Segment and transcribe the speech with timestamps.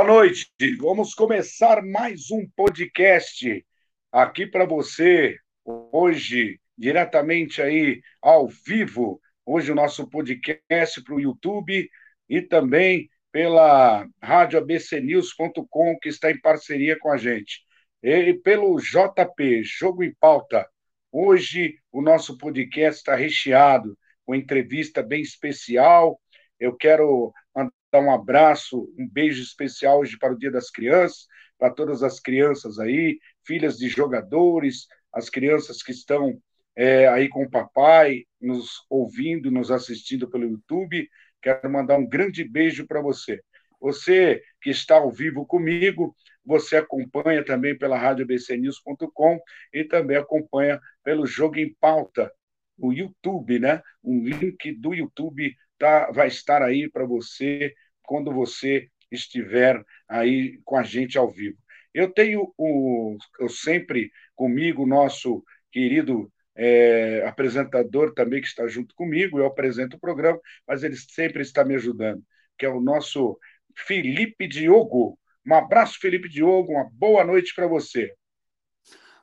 [0.00, 0.50] Boa noite.
[0.78, 3.62] Vamos começar mais um podcast
[4.10, 9.20] aqui para você hoje diretamente aí ao vivo.
[9.44, 11.86] Hoje o nosso podcast para o YouTube
[12.30, 17.60] e também pela rádio abcnews.com que está em parceria com a gente.
[18.02, 20.66] E pelo JP, Jogo em Pauta.
[21.12, 26.18] Hoje o nosso podcast está recheado com entrevista bem especial.
[26.58, 27.34] Eu quero
[27.90, 31.26] dar um abraço, um beijo especial hoje para o Dia das Crianças,
[31.58, 36.40] para todas as crianças aí, filhas de jogadores, as crianças que estão
[36.76, 41.08] é, aí com o papai, nos ouvindo, nos assistindo pelo YouTube.
[41.42, 43.42] Quero mandar um grande beijo para você.
[43.80, 49.38] Você que está ao vivo comigo, você acompanha também pela radiobcnews.com
[49.72, 52.30] e também acompanha pelo Jogo em Pauta,
[52.78, 53.82] o YouTube, né?
[54.02, 60.76] Um link do YouTube tá, vai estar aí para você quando você estiver aí com
[60.76, 61.56] a gente ao vivo.
[61.92, 69.38] Eu tenho o, eu sempre comigo, nosso querido é, apresentador também que está junto comigo,
[69.38, 72.22] eu apresento o programa, mas ele sempre está me ajudando,
[72.58, 73.38] que é o nosso
[73.74, 75.18] Felipe Diogo.
[75.46, 78.14] Um abraço, Felipe Diogo, uma boa noite para você.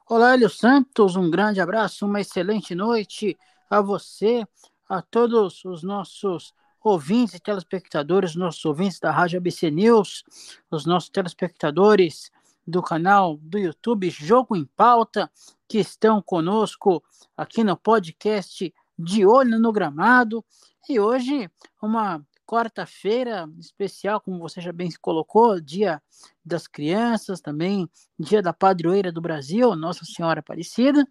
[0.10, 3.38] Olá, Hélio Santos, um grande abraço, uma excelente noite
[3.70, 4.44] a você,
[4.88, 10.24] a todos os nossos ouvintes e telespectadores, nossos ouvintes da Rádio ABC News,
[10.72, 12.32] os nossos telespectadores
[12.66, 15.32] do canal do YouTube Jogo em Pauta,
[15.68, 17.04] que estão conosco
[17.36, 20.44] aqui no podcast De Olho no Gramado.
[20.90, 21.50] E hoje,
[21.82, 26.02] uma quarta-feira especial, como você já bem colocou, Dia
[26.44, 31.06] das Crianças, também Dia da Padroeira do Brasil, Nossa Senhora Aparecida.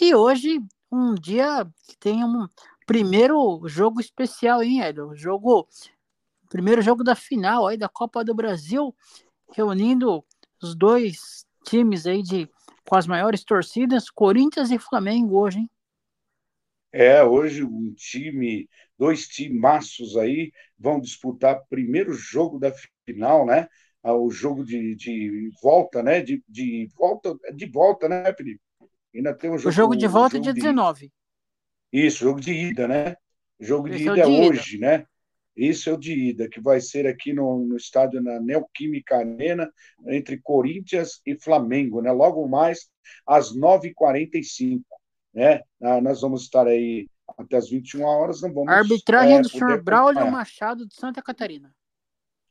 [0.00, 0.58] E hoje,
[0.90, 2.48] um dia que tem um,
[2.86, 5.14] primeiro jogo especial, hein, Hélio?
[5.14, 5.68] Jogo,
[6.48, 8.94] primeiro jogo da final aí da Copa do Brasil,
[9.54, 10.24] reunindo
[10.62, 12.48] os dois times aí de
[12.88, 15.70] com as maiores torcidas, Corinthians e Flamengo hoje, hein?
[16.92, 18.68] É, hoje um time,
[18.98, 22.70] dois timaços aí vão disputar o primeiro jogo da
[23.06, 23.66] final, né?
[24.02, 26.20] Ah, o jogo de, de volta, né?
[26.20, 28.60] De, de volta, de volta, né, Felipe?
[29.14, 29.68] Ainda tem um jogo.
[29.68, 30.60] O jogo de volta é dia de...
[30.60, 31.10] 19.
[31.92, 33.16] Isso, jogo de ida, né?
[33.60, 34.86] Jogo de Esse ida é, de hoje, ida.
[34.86, 35.06] né?
[35.54, 39.70] Isso é o de ida, que vai ser aqui no, no estádio na Neoquímica Arena,
[40.06, 42.10] entre Corinthians e Flamengo, né?
[42.10, 42.88] Logo mais
[43.26, 44.80] às 9h45,
[45.34, 45.60] né?
[45.82, 48.40] Ah, nós vamos estar aí até as 21 horas.
[48.40, 51.74] Não vamos, Arbitragem é, do senhor Braulio Machado de Santa Catarina.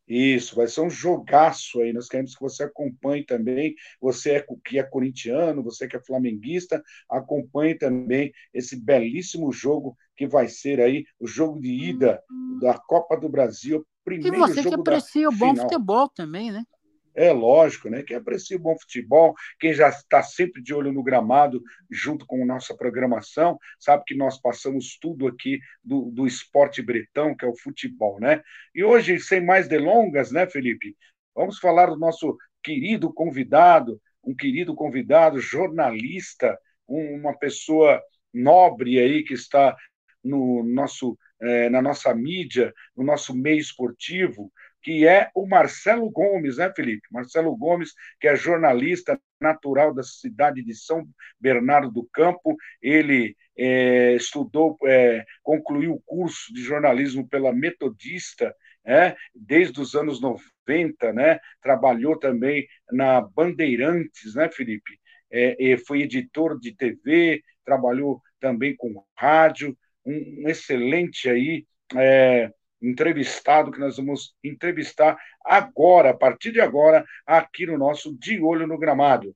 [0.08, 1.94] Isso, vai ser um jogaço aí.
[1.94, 3.76] Nós queremos que você acompanhe também.
[4.02, 10.28] Você é, que é corintiano, você que é flamenguista, acompanhe também esse belíssimo jogo que
[10.28, 12.22] vai ser aí o jogo de ida
[12.60, 13.86] da Copa do Brasil.
[14.04, 16.66] Primeiro e você que aprecia o bom futebol também, né?
[17.14, 18.04] É lógico, né?
[18.04, 22.46] Quem aprecia o bom futebol, quem já está sempre de olho no gramado, junto com
[22.46, 27.58] nossa programação, sabe que nós passamos tudo aqui do, do esporte bretão, que é o
[27.58, 28.42] futebol, né?
[28.74, 30.96] E hoje, sem mais delongas, né, Felipe?
[31.36, 36.58] Vamos falar do nosso querido convidado, um querido convidado, jornalista,
[36.88, 38.02] um, uma pessoa
[38.34, 39.76] nobre aí que está
[40.24, 44.52] no nosso, eh, na nossa mídia, no nosso meio esportivo,
[44.82, 47.08] que é o Marcelo Gomes, né, Felipe?
[47.12, 51.08] Marcelo Gomes, que é jornalista natural da cidade de São
[51.40, 52.56] Bernardo do Campo.
[52.82, 60.20] Ele é, estudou, é, concluiu o curso de jornalismo pela Metodista, é, desde os anos
[60.20, 61.40] 90, né?
[61.62, 65.00] Trabalhou também na Bandeirantes, né, Felipe?
[65.32, 72.52] É, foi editor de TV, trabalhou também com rádio, um, um excelente aí é,
[72.82, 78.68] entrevistado que nós vamos entrevistar agora, a partir de agora, aqui no nosso De Olho
[78.68, 79.36] no Gramado.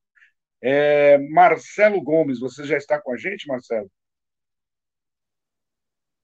[0.62, 3.90] É, Marcelo Gomes, você já está com a gente, Marcelo?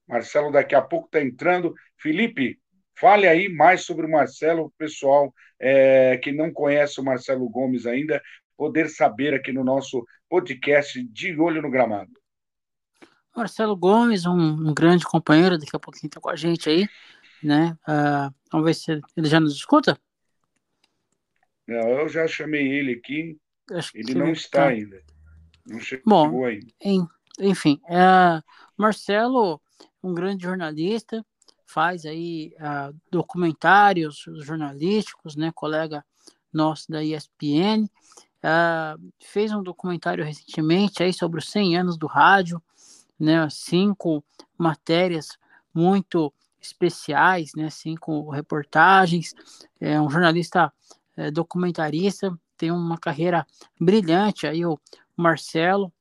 [0.06, 1.74] Marcelo daqui a pouco está entrando.
[1.96, 2.58] Felipe,
[2.98, 8.20] fale aí mais sobre o Marcelo, pessoal é, que não conhece o Marcelo Gomes ainda,
[8.56, 12.21] poder saber aqui no nosso podcast De Olho no Gramado.
[13.34, 16.88] Marcelo Gomes, um, um grande companheiro, daqui a pouquinho está com a gente aí,
[17.42, 17.76] né?
[17.88, 19.98] Uh, vamos ver se ele já nos escuta.
[21.66, 23.38] Não, eu já chamei ele aqui,
[23.70, 24.68] Acho ele não está tá.
[24.68, 25.02] ainda.
[25.66, 26.66] Não chegou Bom, ainda.
[26.80, 27.06] Em,
[27.40, 28.42] enfim, uh,
[28.76, 29.60] Marcelo,
[30.02, 31.24] um grande jornalista,
[31.64, 35.50] faz aí uh, documentários jornalísticos, né?
[35.54, 36.04] Colega
[36.52, 37.88] nosso da ESPN.
[38.44, 42.62] Uh, fez um documentário recentemente aí sobre os 100 anos do rádio,
[43.18, 44.24] né, cinco
[44.56, 45.38] matérias
[45.74, 49.34] muito especiais, né, assim, com reportagens,
[49.80, 50.72] é um jornalista
[51.16, 53.46] é, documentarista, tem uma carreira
[53.80, 54.78] brilhante aí o
[55.16, 55.92] Marcelo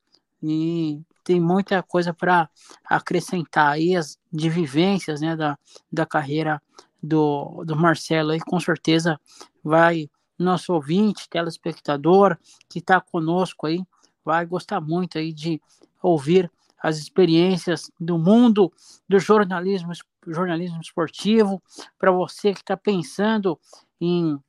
[0.41, 2.49] e tem muita coisa para
[2.85, 5.57] acrescentar aí as de vivências, né, da,
[5.91, 6.61] da carreira
[7.01, 9.19] do, do Marcelo aí, com certeza
[9.63, 12.37] vai nosso ouvinte, telespectador
[12.67, 13.81] que está conosco aí,
[14.23, 15.61] vai gostar muito aí de
[16.01, 18.71] ouvir as experiências do mundo
[19.07, 19.91] do jornalismo,
[20.27, 21.61] jornalismo esportivo,
[21.97, 23.59] para você que está pensando
[23.99, 24.39] em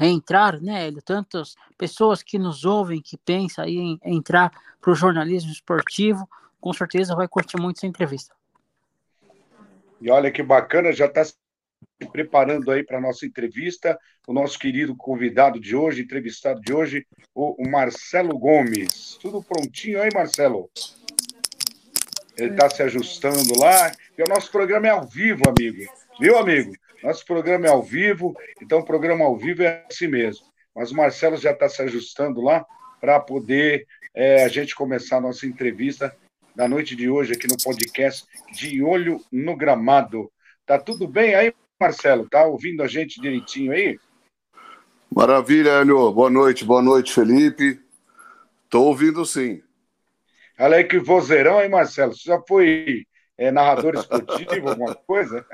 [0.00, 6.28] entrar, né, tantas pessoas que nos ouvem, que pensam em entrar para o jornalismo esportivo,
[6.60, 8.34] com certeza vai curtir muito essa entrevista.
[10.00, 11.34] E olha que bacana, já está se
[12.10, 13.96] preparando aí para a nossa entrevista,
[14.26, 19.16] o nosso querido convidado de hoje, entrevistado de hoje, o Marcelo Gomes.
[19.20, 20.68] Tudo prontinho aí, Marcelo?
[22.36, 23.92] Ele está se ajustando lá.
[24.16, 25.90] E o nosso programa é ao vivo, amigo.
[26.20, 26.72] Viu, amigo?
[27.02, 30.46] Nosso programa é ao vivo, então o programa ao vivo é assim mesmo.
[30.74, 32.64] Mas o Marcelo já está se ajustando lá
[33.00, 36.16] para poder é, a gente começar a nossa entrevista
[36.56, 40.30] da noite de hoje aqui no podcast De Olho no Gramado.
[40.64, 42.26] Tá tudo bem aí, Marcelo?
[42.28, 43.98] Tá ouvindo a gente direitinho aí?
[45.14, 46.10] Maravilha, Hélio.
[46.10, 47.80] Boa noite, boa noite, Felipe.
[48.64, 49.62] Estou ouvindo sim.
[50.58, 52.14] Olha aí que vozeirão, hein, Marcelo?
[52.14, 53.06] Você já foi
[53.36, 55.44] é, narrador esportivo, alguma coisa?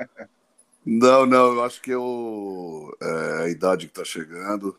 [0.85, 4.77] Não, não, eu acho que eu, é a idade que está chegando.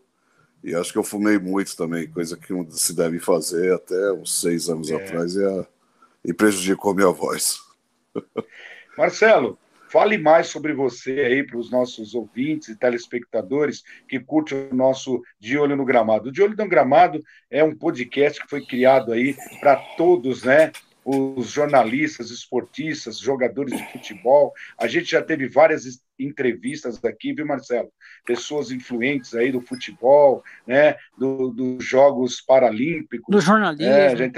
[0.63, 4.69] E acho que eu fumei muito também, coisa que se deve fazer até uns seis
[4.69, 4.95] anos é.
[4.95, 5.67] atrás e, a,
[6.25, 7.61] e prejudicou minha voz.
[8.97, 9.59] Marcelo,
[9.93, 15.21] fale mais sobre você aí para os nossos ouvintes e telespectadores que curtem o nosso
[15.39, 16.31] De Olho no Gramado.
[16.31, 20.73] O De Olho no Gramado é um podcast que foi criado aí para todos, né?
[21.05, 24.53] os jornalistas, esportistas, jogadores de futebol.
[24.79, 27.93] A gente já teve várias entrevistas aqui, viu, Marcelo?
[28.25, 30.95] Pessoas influentes aí do futebol, né?
[31.19, 33.27] Do, dos Jogos Paralímpicos.
[33.29, 33.93] Do jornalismo.
[33.93, 34.31] É, já.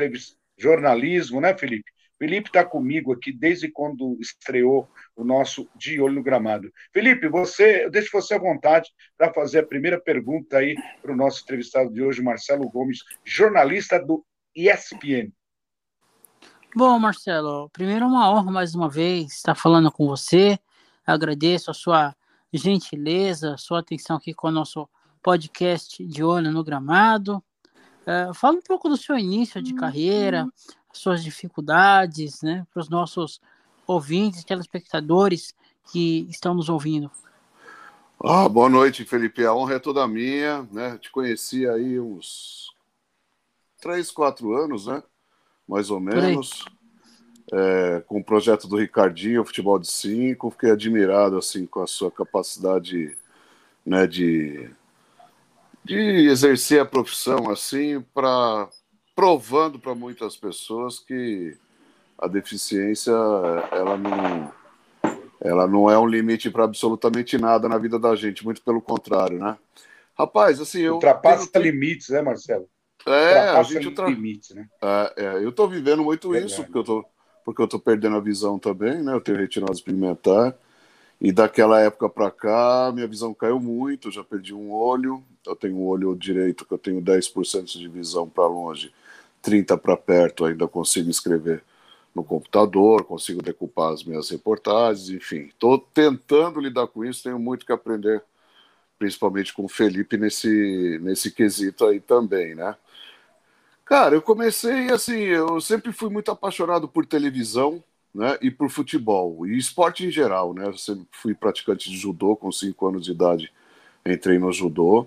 [0.56, 1.93] Jornalismo, né, Felipe?
[2.24, 6.72] Felipe está comigo aqui desde quando estreou o nosso De Olho no Gramado.
[6.90, 8.88] Felipe, você, eu deixo você à vontade
[9.18, 14.02] para fazer a primeira pergunta aí para o nosso entrevistado de hoje, Marcelo Gomes, jornalista
[14.02, 14.24] do
[14.56, 15.30] ESPN.
[16.74, 20.58] Bom, Marcelo, primeiro uma honra mais uma vez estar falando com você.
[21.06, 22.16] Agradeço a sua
[22.50, 24.88] gentileza, sua atenção aqui com o nosso
[25.22, 27.44] podcast de Olho no Gramado.
[28.06, 30.46] Uh, fala um pouco do seu início de carreira,
[30.98, 33.40] suas dificuldades, né, para os nossos
[33.86, 35.54] ouvintes, telespectadores
[35.92, 37.10] que estão nos ouvindo.
[38.24, 39.44] Ah, boa noite, Felipe.
[39.44, 40.96] A honra é toda minha, né?
[40.96, 42.74] Te conheci aí uns
[43.80, 45.02] três, quatro anos, né?
[45.66, 46.64] mais ou menos,
[47.52, 50.50] é, com o projeto do Ricardinho, Futebol de Cinco.
[50.50, 53.16] Fiquei admirado assim com a sua capacidade
[53.84, 54.70] né, de,
[55.82, 55.96] de
[56.28, 58.68] exercer a profissão assim, para
[59.14, 61.56] provando para muitas pessoas que
[62.18, 63.12] a deficiência
[63.72, 64.52] ela não
[65.40, 69.38] ela não é um limite para absolutamente nada na vida da gente, muito pelo contrário,
[69.38, 69.58] né?
[70.16, 70.94] Rapaz, assim, eu.
[70.94, 71.64] Ultrapassa tenho...
[71.66, 72.66] limites, né, Marcelo?
[73.06, 74.08] É, a gente tra...
[74.08, 74.66] limite, né?
[74.80, 76.50] É, é, eu tô vivendo muito Verdade.
[76.50, 77.04] isso, porque eu tô,
[77.44, 79.12] porque eu tô perdendo a visão também, né?
[79.12, 80.56] Eu tenho retinose pigmentar.
[81.20, 85.22] E daquela época para cá, minha visão caiu muito, já perdi um olho.
[85.46, 88.92] Eu tenho um olho direito que eu tenho 10% de visão para longe,
[89.44, 91.62] 30 para perto, ainda consigo escrever
[92.14, 95.46] no computador, consigo decupar as minhas reportagens, enfim.
[95.46, 98.22] Estou tentando lidar com isso, tenho muito que aprender,
[98.98, 102.74] principalmente com o Felipe nesse, nesse quesito aí também, né?
[103.84, 107.84] Cara, eu comecei assim, eu sempre fui muito apaixonado por televisão,
[108.14, 110.66] né, e por futebol e esporte em geral, né?
[110.66, 113.52] Eu sempre fui praticante de judô com 5 anos de idade,
[114.06, 115.06] entrei no judô.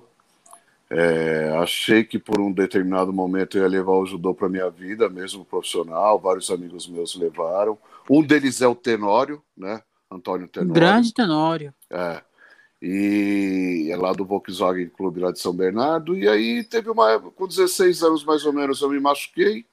[0.89, 5.09] É, achei que por um determinado momento eu ia levar o judô para minha vida,
[5.09, 6.19] mesmo profissional.
[6.19, 7.77] Vários amigos meus levaram.
[8.09, 9.81] Um deles é o Tenório, né?
[10.09, 10.73] Antônio Tenório.
[10.73, 11.73] Grande Tenório.
[11.89, 12.21] É
[12.81, 16.15] e é lá do Volkswagen Clube lá de São Bernardo.
[16.15, 19.65] E aí teve uma época, com 16 anos mais ou menos, eu me machuquei.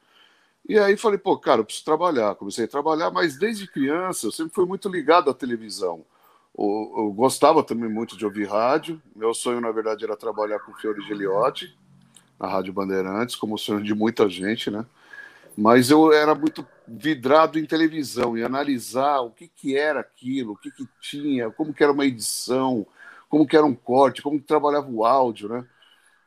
[0.67, 2.35] E aí falei, pô, cara, eu preciso trabalhar.
[2.37, 6.05] Comecei a trabalhar, mas desde criança eu sempre fui muito ligado à televisão.
[6.57, 9.03] Eu, gostava também muito de ouvir rádio.
[9.15, 11.77] Meu sonho, na verdade, era trabalhar com o Fiore Geliotti,
[12.39, 14.87] na Rádio Bandeirantes, como sonho de muita gente, né?
[15.57, 20.57] Mas eu era muito vidrado em televisão e analisar o que, que era aquilo, o
[20.57, 22.87] que, que tinha, como que era uma edição,
[23.29, 25.65] como que era um corte, como que trabalhava o áudio, né?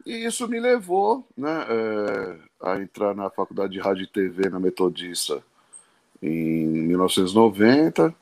[0.05, 4.59] E isso me levou né, é, a entrar na faculdade de rádio e TV na
[4.59, 5.43] Metodista
[6.21, 8.15] em 1990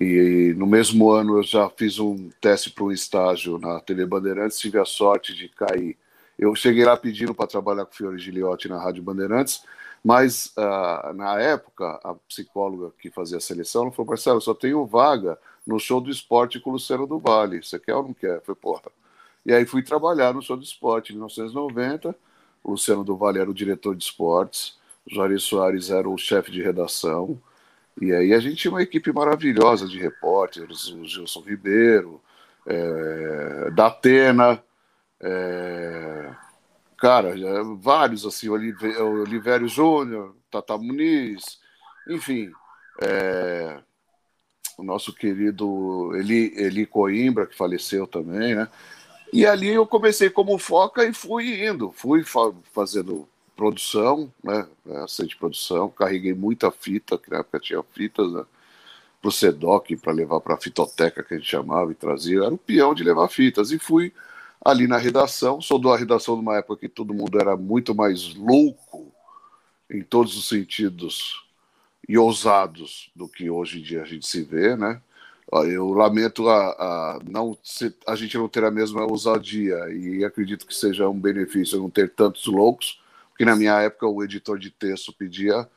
[0.00, 4.58] E no mesmo ano eu já fiz um teste para um estágio na TV Bandeirantes,
[4.58, 5.96] tive a sorte de cair.
[6.38, 9.64] Eu cheguei lá pedindo para trabalhar com Fiore Giliotti na Rádio Bandeirantes,
[10.04, 14.86] mas uh, na época a psicóloga que fazia a seleção ela falou: Marcelo, só tenho
[14.86, 15.36] vaga
[15.66, 17.62] no show do esporte com o Luciano do Vale.
[17.62, 18.40] Você quer ou não quer?
[18.42, 18.90] Falei, porra.
[19.44, 22.14] E aí fui trabalhar no show do esporte em 1990.
[22.62, 26.62] O Luciano do Vale era o diretor de esportes, Jair Soares era o chefe de
[26.62, 27.40] redação.
[28.00, 32.20] E aí a gente tinha uma equipe maravilhosa de repórteres, o Gilson Ribeiro,
[32.66, 34.62] é, da Atena,
[35.20, 36.30] é,
[36.96, 37.34] cara,
[37.80, 41.58] vários assim, Olivério Júnior, Tata Muniz,
[42.08, 42.52] enfim,
[43.02, 43.80] é,
[44.76, 48.68] o nosso querido Eli, Eli Coimbra, que faleceu também, né?
[49.32, 53.28] E ali eu comecei como foca e fui indo, fui fa fazendo
[53.58, 54.68] produção, né?
[55.02, 58.44] Assistente de produção, carreguei muita fita, que na época tinha fitas, né?
[59.20, 62.36] Pro SEDOC, para levar para a fitoteca que a gente chamava e trazia.
[62.36, 63.72] Eu era o peão de levar fitas.
[63.72, 64.12] E fui
[64.64, 65.60] ali na redação.
[65.60, 69.12] Sou da redação de uma época que todo mundo era muito mais louco
[69.90, 71.44] em todos os sentidos
[72.08, 75.02] e ousados do que hoje em dia a gente se vê, né?
[75.66, 77.56] Eu lamento a, a, não
[78.06, 82.10] a gente não ter a mesma ousadia e acredito que seja um benefício não ter
[82.10, 83.00] tantos loucos,
[83.38, 85.68] porque na minha época o editor de texto pedia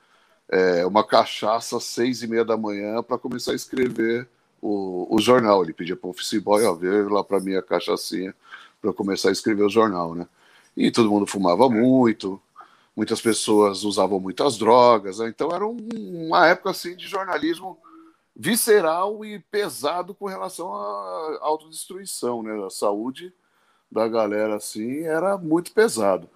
[0.50, 4.28] é, uma cachaça às seis e meia da manhã para começar a escrever
[4.60, 5.62] o, o jornal.
[5.62, 6.76] Ele pedia para o office boy, ó,
[7.12, 8.34] lá para mim a cachaçinha
[8.82, 10.28] para começar a escrever o jornal, né?
[10.76, 12.42] E todo mundo fumava muito,
[12.96, 15.30] muitas pessoas usavam muitas drogas, né?
[15.30, 15.78] então era um,
[16.26, 17.78] uma época assim de jornalismo
[18.36, 22.66] visceral e pesado com relação à autodestruição, né?
[22.66, 23.32] A saúde
[23.92, 26.28] da galera assim era muito pesado.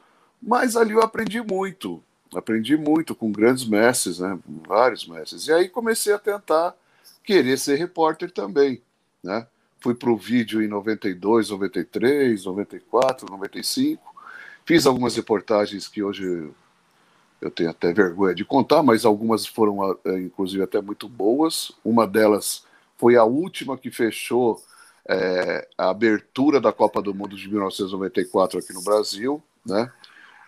[0.46, 2.04] Mas ali eu aprendi muito,
[2.36, 4.38] aprendi muito com grandes mestres, né?
[4.68, 5.48] Vários mestres.
[5.48, 6.76] E aí comecei a tentar
[7.24, 8.80] querer ser repórter também,
[9.24, 9.48] né?
[9.80, 14.16] Fui para o vídeo em 92, 93, 94, 95.
[14.64, 16.52] Fiz algumas reportagens que hoje
[17.42, 21.72] eu tenho até vergonha de contar, mas algumas foram, eh, inclusive, até muito boas.
[21.84, 22.64] Uma delas
[22.98, 24.64] foi a última que fechou
[25.08, 29.92] é, a abertura da Copa do Mundo de 1994 aqui no Brasil, né?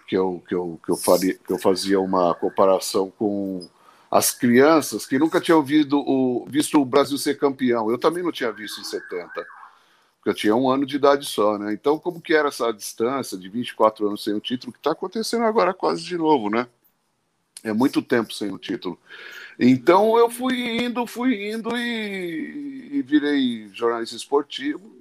[0.08, 3.68] Que eu, que eu, que eu, faria, que eu fazia uma comparação com
[4.10, 7.92] as crianças que nunca tinham visto o, visto o Brasil ser campeão.
[7.92, 11.58] Eu também não tinha visto em 70, porque eu tinha um ano de idade só,
[11.58, 11.74] né?
[11.74, 15.44] Então, como que era essa distância de 24 anos sem o título, que está acontecendo
[15.44, 16.68] agora quase de novo, né?
[17.62, 18.98] É muito tempo sem o título.
[19.60, 24.96] Então eu fui indo, fui indo e, e virei jornalista esportivo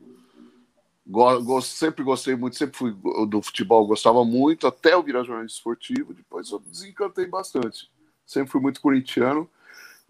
[1.08, 2.92] Go, sempre gostei muito, sempre fui
[3.28, 6.12] do futebol, gostava muito, até eu virar jornalista esportivo.
[6.12, 7.88] Depois eu desencantei bastante.
[8.26, 9.48] Sempre fui muito corintiano,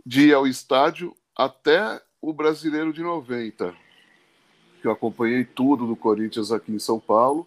[0.05, 3.75] de ir ao estádio até o brasileiro de 90,
[4.81, 7.47] que eu acompanhei tudo do Corinthians aqui em São Paulo.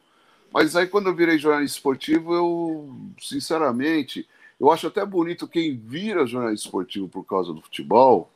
[0.54, 4.28] Mas aí, quando eu virei jornalista esportivo, eu, sinceramente,
[4.60, 8.30] eu acho até bonito quem vira jornalista esportivo por causa do futebol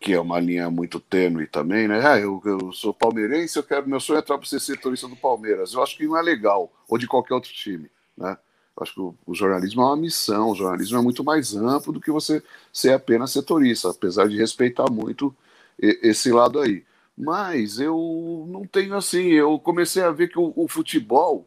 [0.00, 2.00] que é uma linha muito tênue também, né?
[2.06, 5.16] Ah, eu, eu sou palmeirense, eu quero, meu sonho é entrar para ser setorista do
[5.16, 5.72] Palmeiras.
[5.72, 8.38] Eu acho que não é legal, ou de qualquer outro time, né?
[8.76, 11.92] Eu acho que o, o, jornalismo é uma missão, o jornalismo é muito mais amplo
[11.92, 15.34] do que você ser apenas setorista, apesar de respeitar muito
[15.80, 16.84] esse lado aí.
[17.16, 21.44] Mas eu não tenho assim, eu comecei a ver que o, o futebol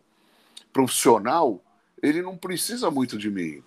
[0.74, 1.62] profissional,
[2.03, 3.63] ele não precisa muito de mim.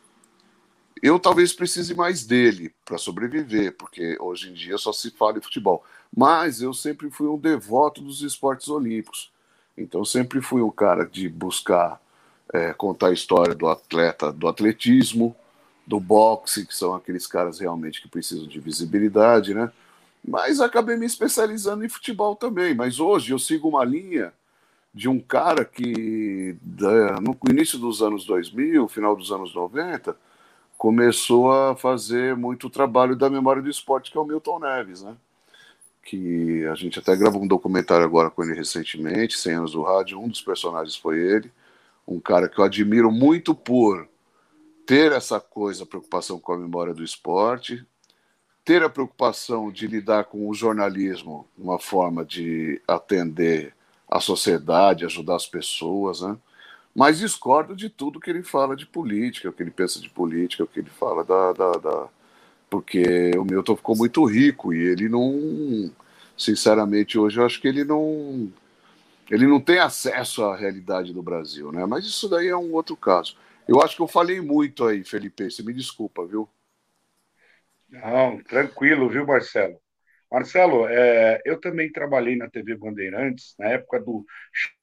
[1.05, 5.43] Eu talvez precise mais dele para sobreviver, porque hoje em dia só se fala em
[5.43, 5.85] futebol.
[6.17, 9.31] Mas eu sempre fui um devoto dos esportes olímpicos.
[9.77, 12.01] Então sempre fui um cara de buscar
[12.55, 15.37] é, contar a história do atleta, do atletismo,
[15.87, 19.71] do boxe, que são aqueles caras realmente que precisam de visibilidade, né?
[20.27, 22.75] Mas acabei me especializando em futebol também.
[22.75, 24.33] Mas hoje eu sigo uma linha
[24.95, 26.57] de um cara que,
[27.21, 30.17] no início dos anos 2000, final dos anos 90,
[30.77, 35.17] começou a fazer muito trabalho da memória do esporte, que é o Milton Neves, né?
[36.03, 40.21] Que a gente até gravou um documentário agora com ele recentemente, 100 anos do rádio,
[40.21, 41.51] um dos personagens foi ele,
[42.07, 44.07] um cara que eu admiro muito por
[44.87, 47.85] ter essa coisa, preocupação com a memória do esporte,
[48.65, 53.75] ter a preocupação de lidar com o jornalismo, uma forma de atender
[54.09, 56.37] a sociedade, ajudar as pessoas, né?
[56.95, 60.63] Mas discordo de tudo que ele fala de política, o que ele pensa de política,
[60.65, 61.53] o que ele fala da.
[61.53, 62.09] da, da...
[62.71, 65.91] Porque o Milton ficou muito rico e ele não.
[66.37, 68.53] Sinceramente, hoje eu acho que ele não.
[69.31, 71.87] Ele não tem acesso à realidade do Brasil, né?
[71.87, 73.37] Mas isso daí é um outro caso.
[73.67, 75.51] Eu acho que eu falei muito aí, Felipe.
[75.51, 76.49] Você me desculpa, viu?
[77.89, 79.81] Não, tranquilo, viu, Marcelo?
[80.31, 84.25] Marcelo, é, eu também trabalhei na TV Bandeirantes na época do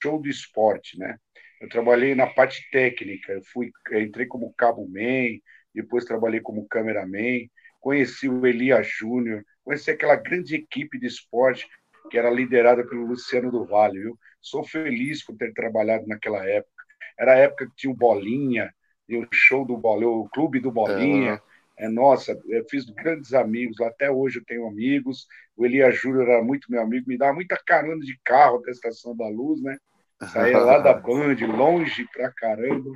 [0.02, 1.18] show do esporte, né?
[1.62, 5.38] Eu trabalhei na parte técnica, eu fui, eu entrei como cabo man,
[5.74, 7.48] depois trabalhei como cameraman,
[7.80, 11.68] conheci o Elia Júnior, conheci aquela grande equipe de esporte
[12.10, 14.20] que era liderada pelo Luciano do Vale, viu?
[14.42, 16.84] Sou feliz por ter trabalhado naquela época.
[17.18, 18.74] Era a época que tinha o Bolinha,
[19.08, 21.40] e o show do Bolinha, o clube do Bolinha.
[21.78, 25.28] É, é nossa, eu fiz grandes amigos lá, até hoje eu tenho amigos.
[25.56, 28.74] O Elia Júnior era muito meu amigo, me dava muita carona de carro até a
[28.74, 29.78] Estação da Luz, né?
[30.28, 32.92] Saía lá da Band, longe pra caramba.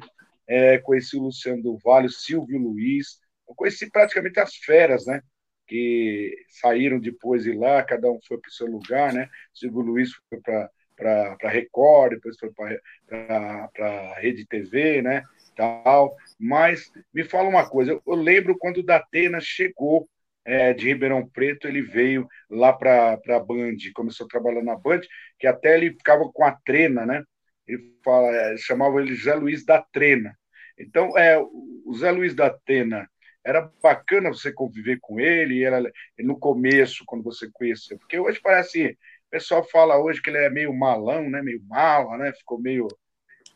[0.48, 3.20] É, conheci o Luciano do Vale, o Silvio Luiz.
[3.48, 5.22] Eu conheci praticamente as feras, né?
[5.68, 9.28] Que saíram depois de lá, cada um foi para o seu lugar, né?
[9.54, 15.24] O Silvio Luiz foi para Record, depois foi para Rede TV, né?
[15.56, 16.16] Tal.
[16.40, 20.08] Mas me fala uma coisa, eu, eu lembro quando o Datena chegou
[20.46, 25.02] é, de Ribeirão Preto, ele veio lá para a Band, começou a trabalhar na Band,
[25.40, 27.24] que até ele ficava com a trena, né?
[27.68, 30.38] Ele fala, é, chamava ele Zé Luiz da Trena.
[30.78, 33.10] Então, é, o Zé Luiz da Trena
[33.44, 35.82] era bacana você conviver com ele, era
[36.20, 38.98] no começo, quando você conheceu, porque hoje parece
[39.28, 41.42] o pessoal fala hoje que ele é meio malão, né?
[41.42, 42.32] Meio mala, né?
[42.34, 42.88] Ficou meio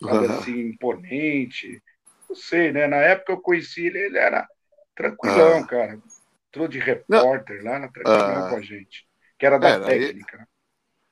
[0.02, 0.40] sabe, uhum.
[0.40, 1.82] assim, imponente.
[2.28, 2.88] Não sei, né?
[2.88, 4.48] Na época eu conheci ele, ele era
[4.96, 5.68] tranquilão, uhum.
[5.68, 6.00] cara.
[6.50, 7.72] Entrou de repórter Não.
[7.72, 8.50] lá, tranquilão uhum.
[8.50, 9.08] com a gente.
[9.38, 10.48] Que era da era técnica, ele, né?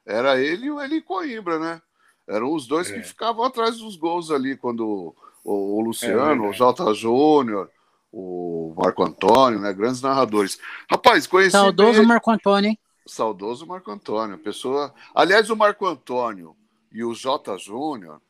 [0.05, 1.81] Era ele e o Eli Coimbra, né?
[2.27, 2.93] Eram os dois é.
[2.93, 7.69] que ficavam atrás dos gols ali, quando o, o Luciano, é, o Jota Júnior,
[8.11, 9.71] o Marco Antônio, né?
[9.73, 10.59] Grandes narradores.
[10.89, 11.51] Rapaz, conheci.
[11.51, 12.07] Saudoso bem...
[12.07, 12.79] Marco Antônio, hein?
[13.05, 14.37] Saudoso Marco Antônio.
[14.37, 14.93] Pessoa.
[15.13, 16.55] Aliás, o Marco Antônio
[16.91, 17.57] e o J.
[17.57, 18.21] Júnior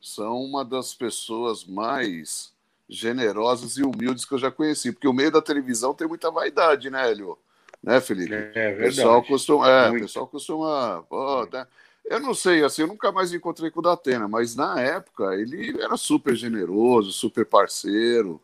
[0.00, 2.54] são uma das pessoas mais
[2.88, 6.90] generosas e humildes que eu já conheci, porque o meio da televisão tem muita vaidade,
[6.90, 7.38] né, Hélio?
[7.82, 8.34] Né, Felipe?
[8.34, 8.96] É, é verdade.
[8.96, 11.04] Pessoal costuma, é, o pessoal costuma.
[11.10, 11.66] Oh, né?
[12.04, 15.80] Eu não sei, assim, eu nunca mais encontrei com o Datena, mas na época ele
[15.80, 18.40] era super generoso, super parceiro.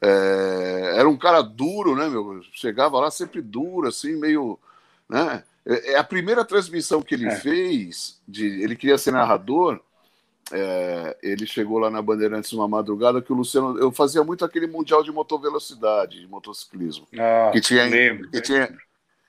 [0.00, 2.42] É, era um cara duro, né, meu?
[2.52, 4.58] Chegava lá sempre duro, assim, meio
[5.12, 5.44] né?
[5.66, 7.36] É, é a primeira transmissão que ele é.
[7.36, 9.78] fez, de, ele queria ser narrador.
[10.54, 13.78] É, ele chegou lá na Bandeirantes uma madrugada que o Luciano.
[13.78, 17.06] Eu fazia muito aquele mundial de motovelocidade, de motociclismo.
[17.18, 18.78] Ah, que tinha, lembro, que, tinha,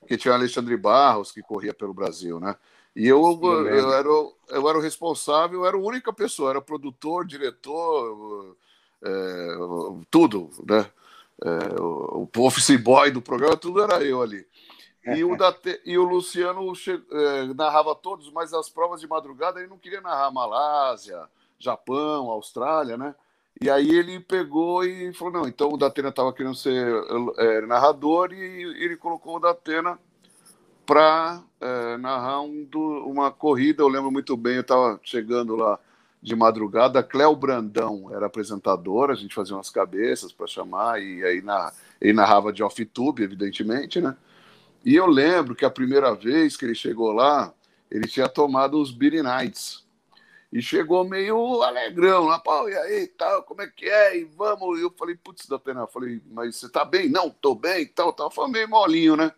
[0.06, 2.54] que tinha Alexandre Barros, que corria pelo Brasil, né?
[2.94, 6.60] E eu, eu, eu, era, eu era o responsável, eu era a única pessoa, era
[6.60, 8.54] produtor, diretor,
[9.02, 9.56] é,
[10.10, 10.86] tudo, né?
[11.42, 14.46] É, o, o office boy do programa, tudo era eu ali.
[15.06, 19.60] E o, Date, e o Luciano che, eh, narrava todos, mas as provas de madrugada
[19.60, 23.14] ele não queria narrar Malásia, Japão, Austrália, né?
[23.60, 27.04] E aí ele pegou e falou: não, então o Datena estava querendo ser
[27.38, 29.98] é, narrador e ele colocou o Datena
[30.86, 33.82] para é, narrar um do, uma corrida.
[33.82, 35.78] Eu lembro muito bem, eu estava chegando lá
[36.20, 41.42] de madrugada, Cléo Brandão era apresentadora, a gente fazia umas cabeças para chamar, e aí
[42.00, 44.16] ele narrava de off-tube, evidentemente, né?
[44.84, 47.54] E eu lembro que a primeira vez que ele chegou lá,
[47.90, 49.84] ele tinha tomado os Beer Nights.
[50.52, 54.18] E chegou meio alegrão lá, pô, e aí, tal, como é que é?
[54.18, 54.78] E vamos.
[54.78, 55.80] E eu falei, putz, da pena.
[55.80, 57.08] Eu falei, mas você tá bem?
[57.08, 58.30] Não, tô bem, tal, tal.
[58.30, 59.32] Foi meio molinho, né?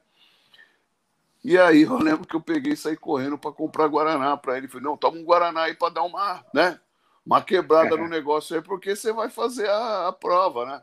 [1.43, 4.69] E aí eu lembro que eu peguei e saí correndo para comprar Guaraná para ele.
[4.69, 6.79] Falei, não, toma um Guaraná aí para dar uma, né?
[7.25, 10.83] Uma quebrada no negócio aí, porque você vai fazer a, a prova, né?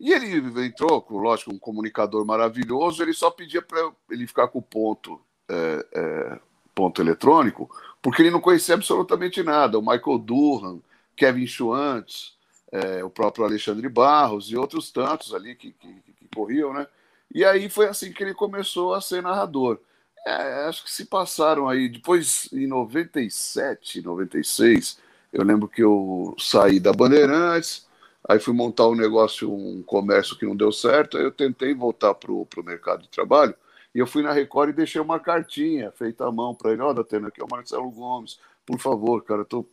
[0.00, 4.62] E ele entrou, lógico, um comunicador maravilhoso, ele só pedia para ele ficar com o
[4.62, 6.40] ponto, é, é,
[6.74, 9.78] ponto eletrônico, porque ele não conhecia absolutamente nada.
[9.78, 10.82] O Michael Durham,
[11.14, 12.34] Kevin Schwantz,
[12.72, 16.86] é, o próprio Alexandre Barros e outros tantos ali que, que, que, corriam, né?
[17.32, 19.78] E aí foi assim que ele começou a ser narrador.
[20.26, 24.98] É, acho que se passaram aí, depois em 97, 96,
[25.30, 27.86] eu lembro que eu saí da Bandeirantes,
[28.30, 32.14] Aí fui montar um negócio, um comércio que não deu certo, aí eu tentei voltar
[32.14, 33.52] para o mercado de trabalho,
[33.92, 36.90] e eu fui na Record e deixei uma cartinha feita à mão para ele, ó,
[36.90, 39.66] oh, Datena, aqui é o Marcelo Gomes, por favor, cara, tô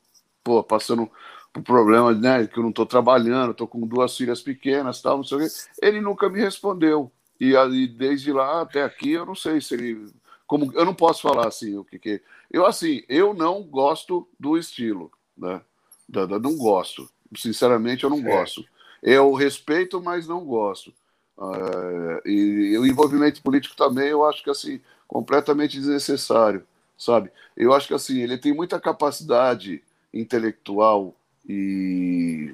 [0.43, 1.08] pô, passando
[1.54, 5.24] por problema, né, que eu não estou trabalhando, estou com duas filhas pequenas, tal, não
[5.24, 5.48] sei o quê.
[5.80, 7.12] Ele nunca me respondeu.
[7.39, 10.12] E aí, desde lá até aqui, eu não sei se ele
[10.48, 14.58] como eu não posso falar assim o que que eu assim eu não gosto do
[14.58, 15.62] estilo né
[16.08, 18.66] da, da, não gosto Sinceramente, eu não gosto.
[19.02, 20.94] Eu respeito, mas não gosto.
[21.38, 26.66] Uh, e, o envolvimento político também, eu acho que assim completamente desnecessário,
[26.98, 27.32] sabe?
[27.56, 31.16] Eu acho que assim ele tem muita capacidade intelectual
[31.48, 32.54] e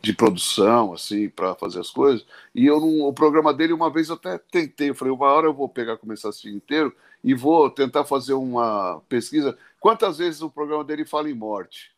[0.00, 2.26] de produção, assim, para fazer as coisas.
[2.54, 5.46] E eu não, o programa dele, uma vez eu até tentei, eu falei, uma hora
[5.46, 9.56] eu vou pegar, começar a assistir inteiro e vou tentar fazer uma pesquisa.
[9.80, 11.90] Quantas vezes o programa dele fala em morte?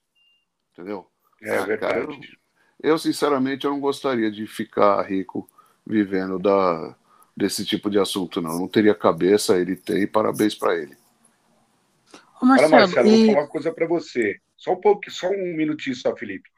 [0.72, 1.06] Entendeu?
[1.42, 1.94] É ah, verdade.
[1.94, 2.04] Cara,
[2.82, 5.48] eu, eu, sinceramente, eu não gostaria de ficar rico
[5.86, 6.96] vivendo da,
[7.36, 8.58] desse tipo de assunto, não.
[8.58, 10.96] Não teria cabeça, ele tem, parabéns para ele.
[12.40, 13.16] Ô, Marcelo, Olha, Marcelo, e...
[13.16, 14.40] vou falar uma coisa para você.
[14.56, 16.48] Só um pouco, só um minutinho só, Felipe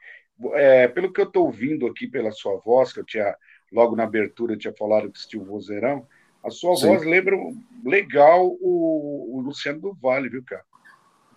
[0.53, 3.35] é, pelo que eu estou ouvindo aqui pela sua voz, que eu tinha,
[3.71, 6.07] logo na abertura, eu tinha falado que assistiu o vozeirão,
[6.43, 6.87] a sua Sim.
[6.87, 7.35] voz lembra
[7.83, 10.63] legal o, o, Luciano do Vale, viu, cara?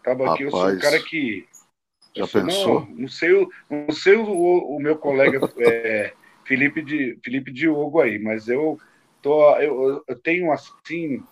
[0.04, 1.46] Tava aqui, eu sou um cara que.
[2.14, 2.80] Já pensou?
[2.80, 6.12] Não, não sei, não sei o, o meu colega é,
[6.44, 8.78] Felipe, de, Felipe Diogo aí, mas eu,
[9.20, 11.22] tô, eu, eu tenho assim,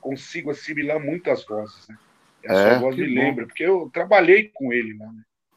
[0.00, 1.96] consigo assimilar muitas vozes, né?
[2.48, 3.14] A é, sua voz me bom.
[3.14, 5.10] lembra, porque eu trabalhei com ele, né?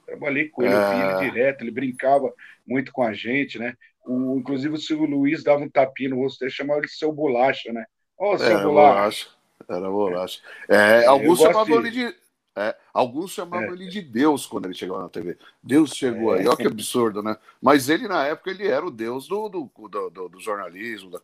[0.06, 1.18] Trabalhei com ele, é...
[1.20, 2.32] ele direto, ele brincava
[2.68, 3.74] muito com a gente, né?
[4.06, 7.12] O, inclusive o Silvio Luiz dava um tapinha no rosto dele, chamava ele de seu
[7.12, 7.86] bolacha, né?
[8.18, 9.28] Ó, oh, seu Era bolacha.
[9.70, 10.42] Era bolacha.
[10.68, 12.16] É, alguns chamavam ele de.
[12.56, 13.74] É, alguns chamavam é.
[13.74, 15.38] ele de Deus quando ele chegava na TV.
[15.62, 17.36] Deus chegou aí, olha que absurdo, né?
[17.62, 21.10] Mas ele, na época, ele era o Deus do, do, do, do, jornalismo.
[21.10, 21.20] Da...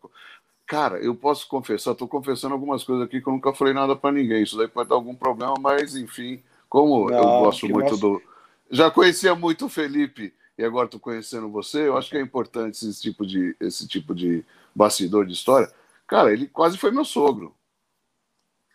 [0.66, 4.12] Cara, eu posso confessar, estou confessando algumas coisas aqui que eu nunca falei nada para
[4.12, 4.42] ninguém.
[4.42, 8.00] Isso daí pode dar algum problema, mas enfim, como Não, eu gosto muito nosso...
[8.00, 8.22] do
[8.70, 12.76] já conhecia muito o Felipe e agora estou conhecendo você, eu acho que é importante
[12.88, 15.72] esse tipo de, esse tipo de bastidor de história.
[16.06, 17.56] Cara, ele quase foi meu sogro.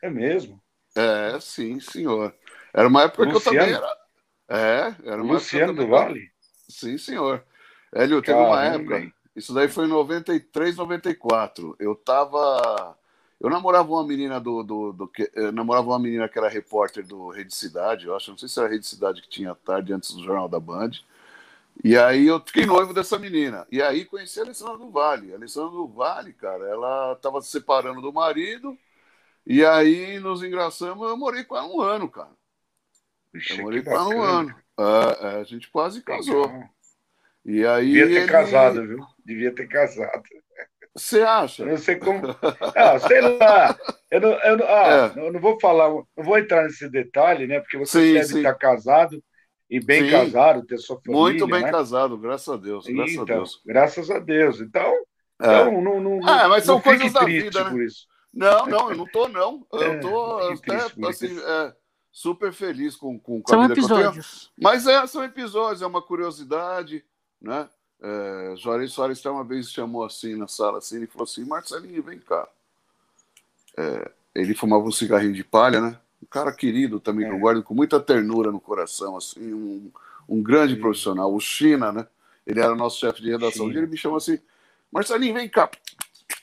[0.02, 0.60] É mesmo?
[0.96, 2.34] É, sim, senhor.
[2.74, 3.40] Era uma época Luciano?
[3.40, 3.96] que eu também era.
[4.48, 6.30] É, era uma Luciano época do Vale?
[6.68, 7.42] Sim, senhor.
[7.92, 9.12] Hélio, teve uma época.
[9.34, 11.76] Isso daí foi em 93, 94.
[11.78, 12.96] Eu tava
[13.44, 14.62] eu namorava uma menina do.
[14.62, 18.38] do, do que, namorava uma menina que era repórter do Rede Cidade, eu acho, não
[18.38, 20.92] sei se era Rede Cidade que tinha tarde antes do Jornal da Band.
[21.84, 23.66] E aí eu fiquei noivo dessa menina.
[23.70, 25.32] E aí conheci a Alessandra do Vale.
[25.32, 28.78] A Alessandra do Vale, cara, ela estava se separando do marido.
[29.46, 32.30] E aí nos engraçamos, eu morei com ela um ano, cara.
[33.34, 34.54] Ixi, eu morei ela um ano.
[34.78, 36.46] É, é, a gente quase casou.
[36.46, 36.68] Legal.
[37.44, 37.92] E aí.
[37.92, 38.26] Devia ter ele...
[38.26, 38.98] casado, viu?
[39.24, 40.22] Devia ter casado.
[40.96, 41.64] Você acha?
[41.64, 42.22] Eu não sei como.
[42.76, 43.76] Ah, sei lá.
[44.10, 45.18] Eu não, eu não, ah, é.
[45.18, 47.58] eu não vou falar, não vou entrar nesse detalhe, né?
[47.58, 48.36] Porque você sim, deve sim.
[48.38, 49.22] estar casado
[49.68, 50.10] e bem sim.
[50.12, 51.20] casado, ter sua família.
[51.20, 51.70] Muito bem né?
[51.72, 52.86] casado, graças a Deus.
[52.86, 53.62] Graças então, a Deus.
[53.66, 54.60] Graças a Deus.
[54.60, 54.92] Então,
[55.42, 55.62] é.
[55.62, 57.86] então não, não, ah, mas são coisas da vida, né?
[58.32, 59.66] Não, não, eu não tô, não.
[59.72, 60.76] Eu é, tô até
[61.08, 61.72] assim, é,
[62.14, 64.52] super feliz com, com, com são a vida episódios.
[64.56, 67.04] Mas é, são episódios, é uma curiosidade,
[67.42, 67.68] né?
[68.00, 72.02] É, Juarez Soares até uma vez chamou assim na sala, assim, ele falou assim, Marcelinho,
[72.04, 72.48] vem cá.
[73.76, 75.98] É, ele fumava um cigarrinho de palha, né?
[76.22, 77.28] Um cara querido também, é.
[77.28, 79.90] que eu guardo com muita ternura no coração, assim, um,
[80.28, 80.80] um grande Sim.
[80.80, 82.06] profissional, o China, né?
[82.46, 83.72] Ele era nosso chefe de redação.
[83.72, 84.38] E ele me chamou assim,
[84.92, 85.68] Marcelinho, vem cá.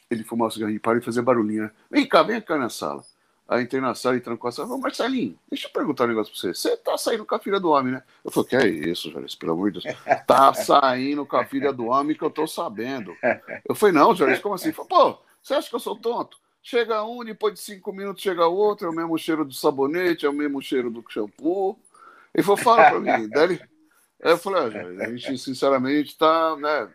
[0.10, 1.72] Ele fumava um cigarrinho de palha e fazia barulhinho, né?
[1.90, 3.06] Vem cá, vem cá na sala.
[3.52, 4.70] Aí entrei na sala e trancou a sala.
[4.70, 6.54] Falei, Marcelinho, deixa eu perguntar um negócio pra você.
[6.54, 8.04] Você tá saindo com a filha do homem, né?
[8.24, 9.96] Eu falei, que é isso, Juarez, pelo amor de Deus.
[10.26, 13.14] Tá saindo com a filha do homem que eu tô sabendo.
[13.68, 14.72] Eu falei, não, Juarez, como assim?
[14.72, 16.38] Falou, pô, você acha que eu sou tonto?
[16.64, 20.30] Chega um, depois de cinco minutos chega outro, é o mesmo cheiro do sabonete, é
[20.30, 21.78] o mesmo cheiro do shampoo.
[22.34, 23.28] Ele falou, fala pra mim.
[23.28, 23.62] Daí ele...
[24.22, 26.90] eu falei, ah, a gente, sinceramente, tá, né?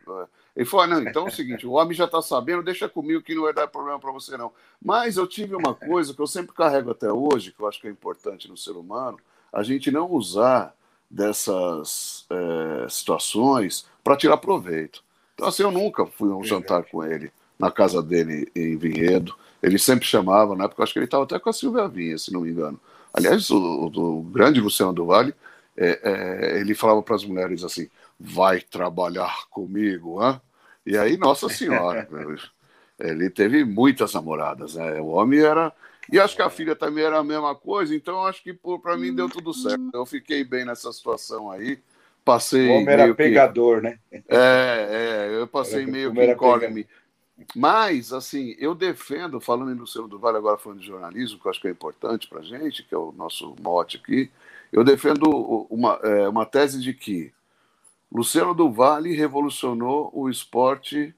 [0.56, 3.22] Ele falou: ah, não, então é o seguinte, o homem já está sabendo, deixa comigo
[3.22, 4.50] que não vai dar problema para você, não.
[4.82, 7.86] Mas eu tive uma coisa que eu sempre carrego até hoje, que eu acho que
[7.86, 9.18] é importante no ser humano,
[9.52, 10.74] a gente não usar
[11.10, 15.04] dessas é, situações para tirar proveito.
[15.34, 19.34] Então, assim, eu nunca fui a um jantar com ele, na casa dele em Vinhedo.
[19.62, 22.16] Ele sempre chamava, na época, eu acho que ele estava até com a Silvia Vinha,
[22.16, 22.80] se não me engano.
[23.12, 25.30] Aliás, o, o, grande Luciano do é,
[25.76, 30.40] é, ele falava para as mulheres assim: vai trabalhar comigo, hã?
[30.84, 32.08] E aí, Nossa Senhora,
[32.98, 35.00] ele teve muitas namoradas, né?
[35.00, 35.72] O homem era.
[36.10, 39.12] E acho que a filha também era a mesma coisa, então acho que para mim
[39.12, 39.90] deu tudo certo.
[39.92, 41.80] Eu fiquei bem nessa situação aí.
[42.24, 42.68] Passei.
[42.68, 43.88] O homem era pegador, que...
[43.88, 43.98] né?
[44.12, 46.88] É, é, eu passei era, meio que incógnito.
[47.54, 51.50] Mas, assim, eu defendo, falando em Luciano do Vale, agora falando de jornalismo, que eu
[51.50, 54.30] acho que é importante para gente, que é o nosso mote aqui,
[54.72, 55.28] eu defendo
[55.68, 57.32] uma, é, uma tese de que
[58.12, 61.14] Luciano do Vale revolucionou o esporte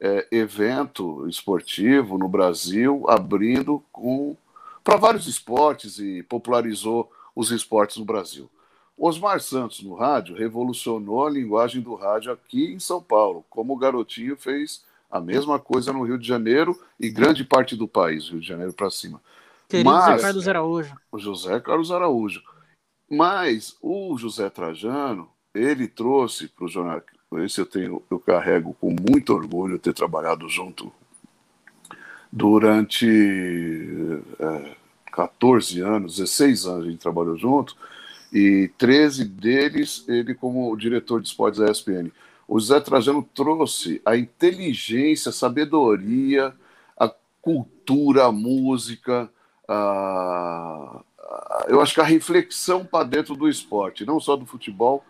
[0.00, 4.36] é, evento esportivo no Brasil, abrindo com
[4.82, 8.50] para vários esportes e popularizou os esportes no Brasil.
[8.96, 13.78] Osmar Santos no rádio revolucionou a linguagem do rádio aqui em São Paulo, como o
[13.78, 18.40] garotinho fez a mesma coisa no Rio de Janeiro e grande parte do país, Rio
[18.40, 19.20] de Janeiro para cima.
[19.68, 20.96] Querido Mas, José Carlos Araújo.
[21.10, 22.42] O José Carlos Araújo.
[23.10, 27.02] Mas o José Trajano ele trouxe para o jornal,
[27.38, 30.92] esse eu tenho, eu carrego com muito orgulho ter trabalhado junto
[32.30, 33.06] durante
[34.40, 34.76] é,
[35.12, 37.76] 14 anos, 16 anos a gente trabalhou junto,
[38.32, 42.10] e 13 deles ele como diretor de esportes da ESPN.
[42.48, 46.52] O Zé Trajano trouxe a inteligência, a sabedoria,
[46.98, 47.08] a
[47.40, 49.30] cultura, a música,
[49.68, 51.00] a,
[51.68, 55.04] eu acho que a reflexão para dentro do esporte, não só do futebol,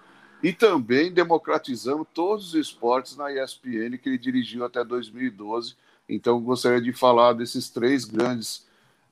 [0.45, 5.75] e também democratizando todos os esportes na ESPN que ele dirigiu até 2012.
[6.07, 8.67] Então, gostaria de falar desses três grandes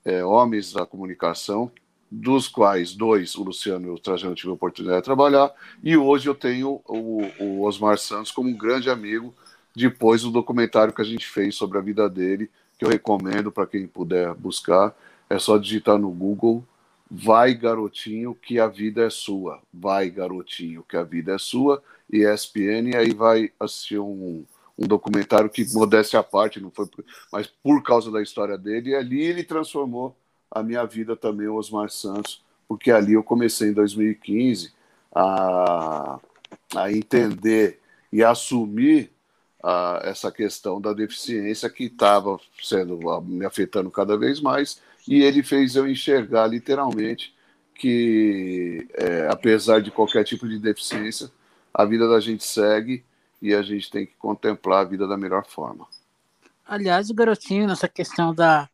[0.05, 1.71] é, homens da comunicação,
[2.11, 5.51] dos quais dois, o Luciano e o Trajano, tive a oportunidade de trabalhar,
[5.83, 9.33] e hoje eu tenho o, o Osmar Santos como um grande amigo,
[9.75, 13.65] depois do documentário que a gente fez sobre a vida dele, que eu recomendo para
[13.65, 14.95] quem puder buscar.
[15.27, 16.63] É só digitar no Google
[17.15, 19.61] Vai, garotinho, que a vida é sua.
[19.71, 21.83] Vai, garotinho, que a vida é sua.
[22.11, 24.43] E ESPN, aí vai assistir um,
[24.75, 26.87] um documentário que, modéstia à parte, não foi,
[27.31, 30.15] mas por causa da história dele, e ali ele transformou
[30.49, 34.73] a minha vida também, o Osmar Santos, porque ali eu comecei em 2015
[35.13, 36.19] a,
[36.75, 37.79] a entender
[38.11, 39.11] e assumir
[39.61, 45.43] a, essa questão da deficiência que estava sendo me afetando cada vez mais e ele
[45.43, 47.33] fez eu enxergar literalmente
[47.75, 51.31] que, é, apesar de qualquer tipo de deficiência,
[51.73, 53.03] a vida da gente segue
[53.41, 55.87] e a gente tem que contemplar a vida da melhor forma.
[56.65, 58.69] Aliás, o garotinho, nessa questão da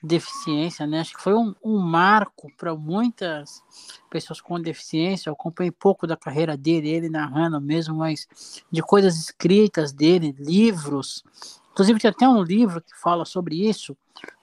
[0.00, 1.00] deficiência, né?
[1.00, 3.60] Acho que foi um, um marco para muitas
[4.08, 5.28] pessoas com deficiência.
[5.28, 8.28] Eu acompanhei pouco da carreira dele, ele narrando mesmo, mas
[8.70, 11.24] de coisas escritas dele, livros.
[11.72, 13.96] Inclusive, tem até um livro que fala sobre isso,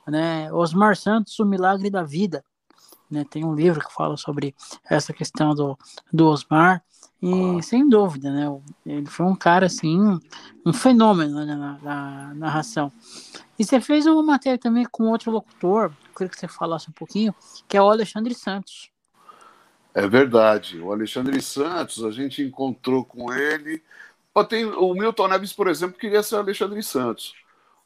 [0.09, 0.51] né?
[0.51, 2.43] Osmar Santos, O Milagre da Vida.
[3.09, 3.25] Né?
[3.29, 4.55] Tem um livro que fala sobre
[4.89, 5.77] essa questão do,
[6.11, 6.83] do Osmar.
[7.21, 8.47] E sem dúvida, né?
[8.85, 9.99] Ele foi um cara assim,
[10.65, 12.89] um fenômeno né, na, na, narração.
[13.57, 17.35] E você fez uma matéria também com outro locutor, queria que você falasse um pouquinho,
[17.67, 18.89] que é o Alexandre Santos.
[19.93, 20.79] É verdade.
[20.79, 23.83] O Alexandre Santos, a gente encontrou com ele.
[24.47, 27.33] Tem, o Milton Neves, por exemplo, queria ser o Alexandre Santos.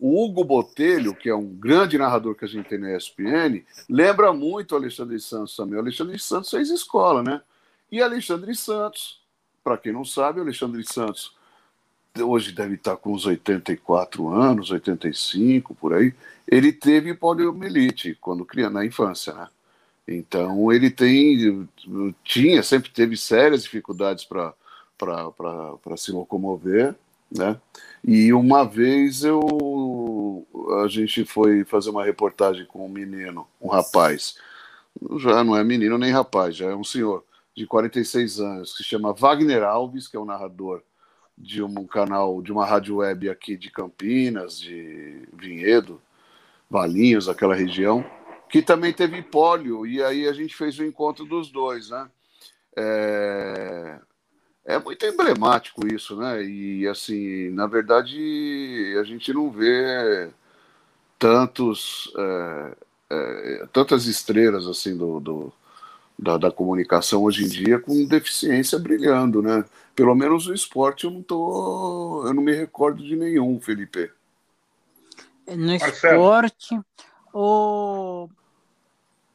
[0.06, 4.34] O Hugo Botelho, que é um grande narrador que a gente tem na ESPN, lembra
[4.34, 5.78] muito o Alexandre Santos também.
[5.78, 7.42] O Alexandre Santos fez escola, né?
[7.90, 9.22] E Alexandre Santos,
[9.64, 11.34] para quem não sabe, o Alexandre Santos
[12.20, 16.14] hoje deve estar com uns 84 anos, 85 por aí.
[16.46, 19.48] Ele teve poliomielite quando criança, na infância, né?
[20.06, 21.66] Então ele tem,
[22.26, 24.54] tinha, sempre teve sérias dificuldades para
[25.96, 26.94] se locomover
[27.36, 27.60] né?
[28.04, 30.46] E uma vez eu
[30.84, 34.38] a gente foi fazer uma reportagem com um menino, um rapaz,
[35.18, 37.24] já não é menino nem rapaz, já é um senhor
[37.56, 40.82] de 46 anos, que se chama Wagner Alves, que é um narrador
[41.38, 46.02] de um canal, de uma rádio web aqui de Campinas, de Vinhedo,
[46.70, 48.06] Valinhos, aquela região,
[48.50, 52.10] que também teve pólio, e aí a gente fez o encontro dos dois, né?
[52.76, 54.00] É,
[54.66, 56.44] é muito emblemático isso, né?
[56.44, 60.30] E assim, na verdade, a gente não vê
[61.20, 62.76] tantos é,
[63.10, 65.54] é, tantas estrelas assim do, do
[66.18, 69.66] da, da, comunicação hoje em dia com deficiência brilhando, né?
[69.96, 74.12] Pelo menos no esporte eu não tô, eu não me recordo de nenhum, Felipe.
[75.48, 76.80] No esporte,
[77.34, 78.30] o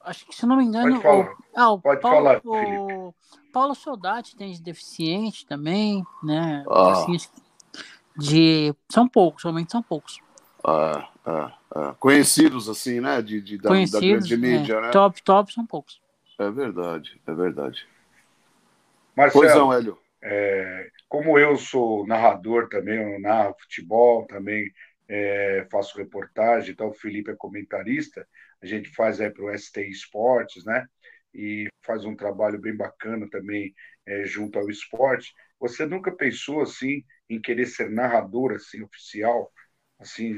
[0.01, 3.15] acho que se não me engano, Pode falar, o, ah, o Pode Paulo, falar o,
[3.53, 6.65] Paulo Soldati tem de deficiente também, né?
[6.69, 7.07] Ah.
[8.17, 10.21] de são poucos, somente são poucos.
[10.65, 11.95] Ah, ah, ah.
[11.99, 13.23] Conhecidos assim, né?
[13.23, 14.81] De, de da, da, grande mídia, é.
[14.83, 14.91] né?
[14.91, 16.01] Top, top são poucos.
[16.39, 17.87] É verdade, é verdade.
[19.17, 19.99] Marcelo, pois não, Hélio.
[20.23, 24.73] É, como eu sou narrador também, eu narro futebol, também
[25.09, 28.27] é, faço reportagem, então o Felipe é comentarista,
[28.61, 30.87] a gente faz aí para o ST Esportes, né?
[31.39, 33.73] E faz um trabalho bem bacana também
[34.05, 35.33] é, junto ao esporte.
[35.61, 39.53] Você nunca pensou assim em querer ser narrador assim oficial,
[40.01, 40.35] assim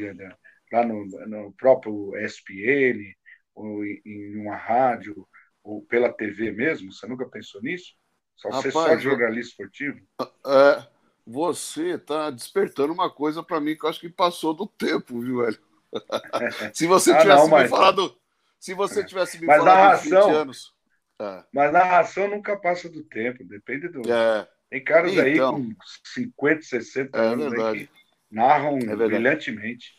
[0.70, 3.14] lá no, no próprio ESPN
[3.54, 5.26] ou em uma rádio
[5.64, 6.92] ou pela TV mesmo?
[6.92, 7.94] Você nunca pensou nisso?
[8.36, 10.00] Só Rapaz, ser só jornalista esportivo?
[10.46, 10.86] É,
[11.26, 15.38] você está despertando uma coisa para mim que eu acho que passou do tempo, viu,
[15.38, 15.58] velho?
[16.74, 17.62] se você ah, tivesse não, mas...
[17.64, 18.16] me falado,
[18.58, 20.79] se você tivesse me mas falado narração, 20 anos.
[21.20, 21.44] É.
[21.52, 24.00] Mas narração nunca passa do tempo, depende do.
[24.10, 24.48] É.
[24.70, 25.74] Tem caras então, aí com
[26.14, 27.88] 50, 60 é anos que
[28.30, 29.94] narram é brilhantemente.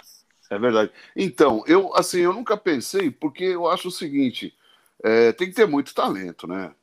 [0.49, 0.91] É verdade.
[1.15, 4.53] Então, eu assim, eu nunca pensei, porque eu acho o seguinte:
[5.03, 6.73] é, tem que ter muito talento, né?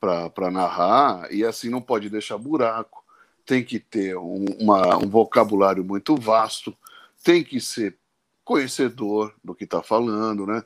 [0.00, 3.04] Para narrar, e assim não pode deixar buraco
[3.46, 6.76] tem que ter um, uma, um vocabulário muito vasto,
[7.22, 7.96] tem que ser
[8.44, 10.62] conhecedor do que está falando, né?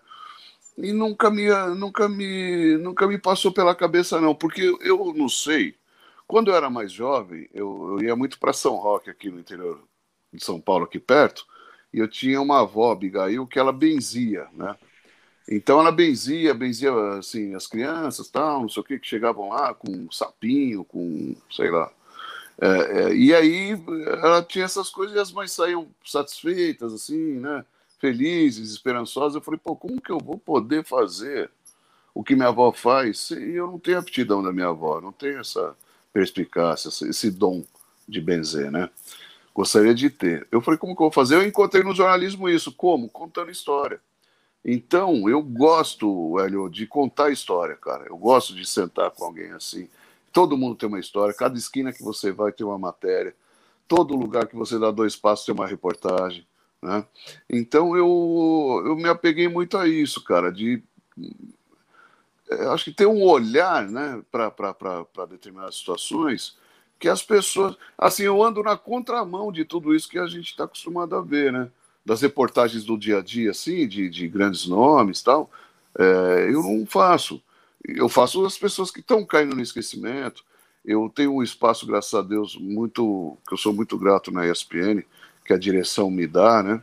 [0.80, 5.74] E nunca me, nunca, me, nunca me passou pela cabeça, não, porque eu não sei.
[6.26, 9.82] Quando eu era mais jovem, eu, eu ia muito para São Roque, aqui no interior
[10.32, 11.44] de São Paulo, aqui perto,
[11.92, 14.76] e eu tinha uma avó, Abigail, que ela benzia, né?
[15.50, 19.74] Então ela benzia, benzia assim, as crianças, tal, não sei o que, que chegavam lá
[19.74, 21.90] com sapinho, com, sei lá.
[22.60, 22.68] É,
[23.02, 23.70] é, e aí
[24.22, 27.64] ela tinha essas coisas e as mães saíam satisfeitas, assim, né?
[27.98, 29.34] Felizes, esperançosas.
[29.34, 31.50] Eu falei, pô, como que eu vou poder fazer
[32.14, 35.38] o que minha avó faz se eu não tenho aptidão da minha avó, não tenho
[35.38, 35.76] essa
[36.12, 37.64] perspicácia, esse dom
[38.08, 38.90] de benzer, né?
[39.54, 40.46] Gostaria de ter.
[40.50, 41.34] Eu falei, como que eu vou fazer?
[41.34, 42.72] Eu encontrei no jornalismo isso.
[42.72, 43.08] Como?
[43.08, 44.00] Contando história.
[44.64, 48.06] Então, eu gosto, Hélio, de contar história, cara.
[48.08, 49.88] Eu gosto de sentar com alguém assim.
[50.32, 53.34] Todo mundo tem uma história, cada esquina que você vai tem uma matéria,
[53.86, 56.46] todo lugar que você dá dois passos tem uma reportagem.
[56.82, 57.04] Né?
[57.48, 60.82] Então eu, eu me apeguei muito a isso, cara, de
[62.72, 66.56] acho que tem um olhar né, para determinadas situações
[66.98, 67.76] que as pessoas.
[67.96, 71.52] Assim, eu ando na contramão de tudo isso que a gente está acostumado a ver,
[71.52, 71.70] né?
[72.08, 75.50] das reportagens do dia a dia, assim, de, de grandes nomes tal,
[75.98, 77.42] é, eu não faço.
[77.84, 80.42] Eu faço as pessoas que estão caindo no esquecimento.
[80.82, 85.04] Eu tenho um espaço, graças a Deus, muito que eu sou muito grato na ESPN,
[85.48, 86.82] que a direção me dá, né?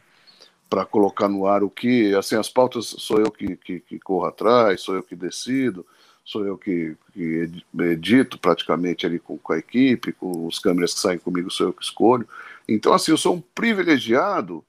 [0.67, 4.25] Para colocar no ar o que, assim, as pautas sou eu que, que, que corro
[4.25, 5.85] atrás, sou eu que decido,
[6.25, 7.47] sou eu que, que
[7.79, 11.73] edito praticamente ali com, com a equipe, com os câmeras que saem comigo, sou eu
[11.73, 12.27] que escolho.
[12.67, 14.65] Então, assim, eu sou um privilegiado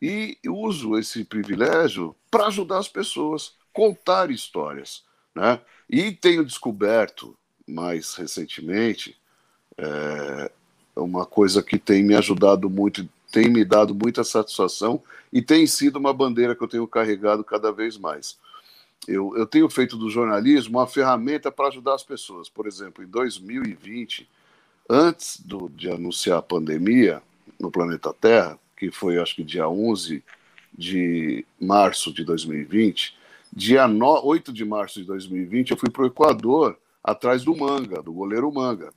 [0.00, 5.04] e uso esse privilégio para ajudar as pessoas, contar histórias.
[5.34, 5.60] Né?
[5.90, 7.36] E tenho descoberto,
[7.68, 9.14] mais recentemente,
[9.76, 10.50] é,
[10.96, 15.96] uma coisa que tem me ajudado muito, tem me dado muita satisfação e tem sido
[15.96, 18.38] uma bandeira que eu tenho carregado cada vez mais.
[19.08, 22.48] Eu, eu tenho feito do jornalismo uma ferramenta para ajudar as pessoas.
[22.48, 24.30] Por exemplo, em 2020,
[24.88, 27.20] antes do, de anunciar a pandemia
[27.58, 30.22] no planeta Terra, que foi acho que dia 11
[30.72, 33.16] de março de 2020,
[33.52, 38.12] dia 8 de março de 2020, eu fui para o Equador atrás do Manga, do
[38.12, 38.94] goleiro Manga.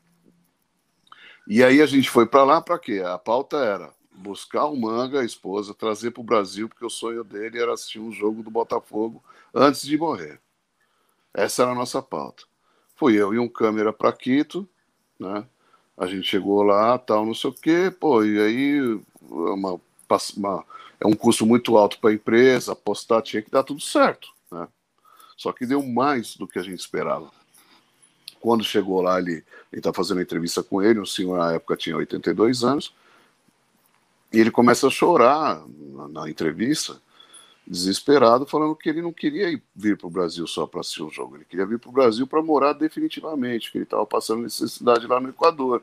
[1.47, 3.01] E aí a gente foi para lá para quê?
[3.03, 7.23] A pauta era buscar o Manga, a esposa, trazer para o Brasil, porque o sonho
[7.23, 10.39] dele era assistir um jogo do Botafogo antes de morrer.
[11.33, 12.43] Essa era a nossa pauta.
[12.95, 14.67] Fui eu e um câmera para Quito,
[15.19, 15.45] né?
[15.95, 19.79] A gente chegou lá, tal, não sei o quê, pô, e aí uma,
[20.35, 20.65] uma,
[20.99, 24.29] é um custo muito alto para a empresa, apostar tinha que dar tudo certo.
[24.51, 24.67] Né?
[25.35, 27.31] Só que deu mais do que a gente esperava.
[28.39, 32.63] Quando chegou lá, ele está fazendo entrevista com ele, o senhor na época tinha 82
[32.63, 32.93] anos,
[34.31, 37.01] e ele começa a chorar na, na entrevista,
[37.65, 41.35] desesperado, falando que ele não queria vir para o Brasil só para assistir o jogo,
[41.35, 45.19] ele queria vir para o Brasil para morar definitivamente, que ele estava passando necessidade lá
[45.19, 45.81] no Equador.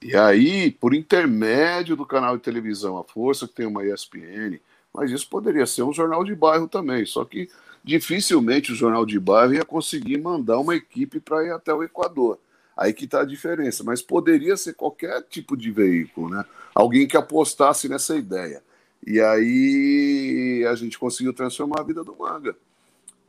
[0.00, 4.60] E aí, por intermédio do canal de televisão A Força, que tem uma ESPN,
[4.92, 7.48] mas isso poderia ser um jornal de bairro também, só que
[7.82, 12.38] dificilmente o jornal de bairro ia conseguir mandar uma equipe para ir até o Equador.
[12.76, 16.44] Aí que está a diferença, mas poderia ser qualquer tipo de veículo, né?
[16.74, 18.62] Alguém que apostasse nessa ideia.
[19.06, 22.56] E aí a gente conseguiu transformar a vida do Manga.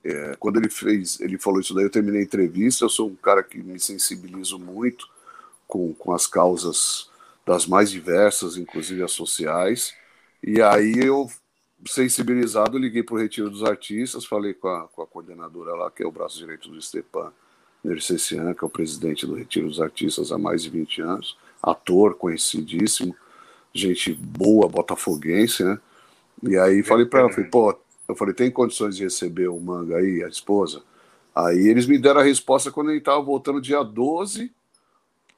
[0.04, 3.16] É, quando ele fez, ele falou isso daí, eu terminei a entrevista, eu sou um
[3.16, 5.08] cara que me sensibilizo muito
[5.68, 7.10] com, com as causas
[7.46, 9.94] das mais diversas, inclusive as sociais.
[10.42, 11.30] E aí eu,
[11.88, 16.04] sensibilizado, liguei para o Retiro dos Artistas, falei com a, com a coordenadora lá, que
[16.04, 17.32] é o braço direito do Stepan
[17.86, 22.16] Nercessian, que é o presidente do Retiro dos Artistas há mais de 20 anos, ator
[22.16, 23.16] conhecidíssimo,
[23.74, 25.80] gente boa, botafoguense, né?
[26.44, 27.78] E aí falei para ela, falei, pô,
[28.08, 30.82] eu falei, tem condições de receber o manga aí, a esposa?
[31.34, 34.52] Aí eles me deram a resposta quando ele estava voltando dia 12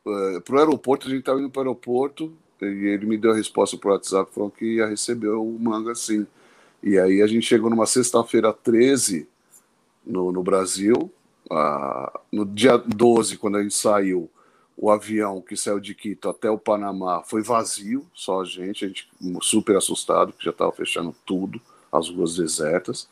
[0.06, 3.32] uh, para o aeroporto, a gente estava indo para o aeroporto, e ele me deu
[3.32, 6.26] a resposta para o WhatsApp, falou que ia receber o manga sim.
[6.84, 9.28] E aí a gente chegou numa sexta-feira 13
[10.06, 11.12] no, no Brasil,
[12.32, 14.30] no dia 12, quando a gente saiu,
[14.76, 18.88] o avião que saiu de Quito até o Panamá foi vazio, só a gente, a
[18.88, 19.10] gente
[19.42, 21.60] super assustado, que já estava fechando tudo,
[21.92, 23.10] as ruas desertas.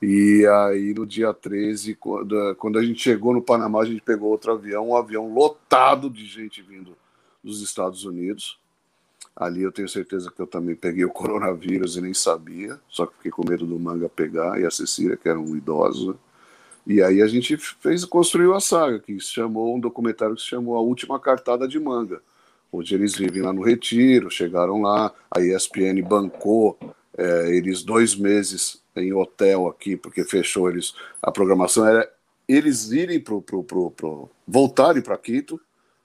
[0.00, 4.30] E aí, no dia 13, quando, quando a gente chegou no Panamá, a gente pegou
[4.30, 6.96] outro avião, um avião lotado de gente vindo
[7.42, 8.58] dos Estados Unidos.
[9.36, 13.16] Ali eu tenho certeza que eu também peguei o coronavírus e nem sabia, só que
[13.16, 16.18] fiquei com medo do manga pegar, e a Cecília, que era um idoso.
[16.86, 20.48] E aí a gente fez, construiu a saga, que se chamou um documentário que se
[20.48, 22.20] chamou A Última Cartada de Manga.
[22.70, 26.78] Hoje eles vivem lá no Retiro, chegaram lá, a ESPN bancou
[27.16, 30.94] é, eles dois meses em hotel aqui, porque fechou eles.
[31.22, 32.10] A programação era
[32.48, 35.60] eles irem pro, pro, pro, pro voltarem para Quito,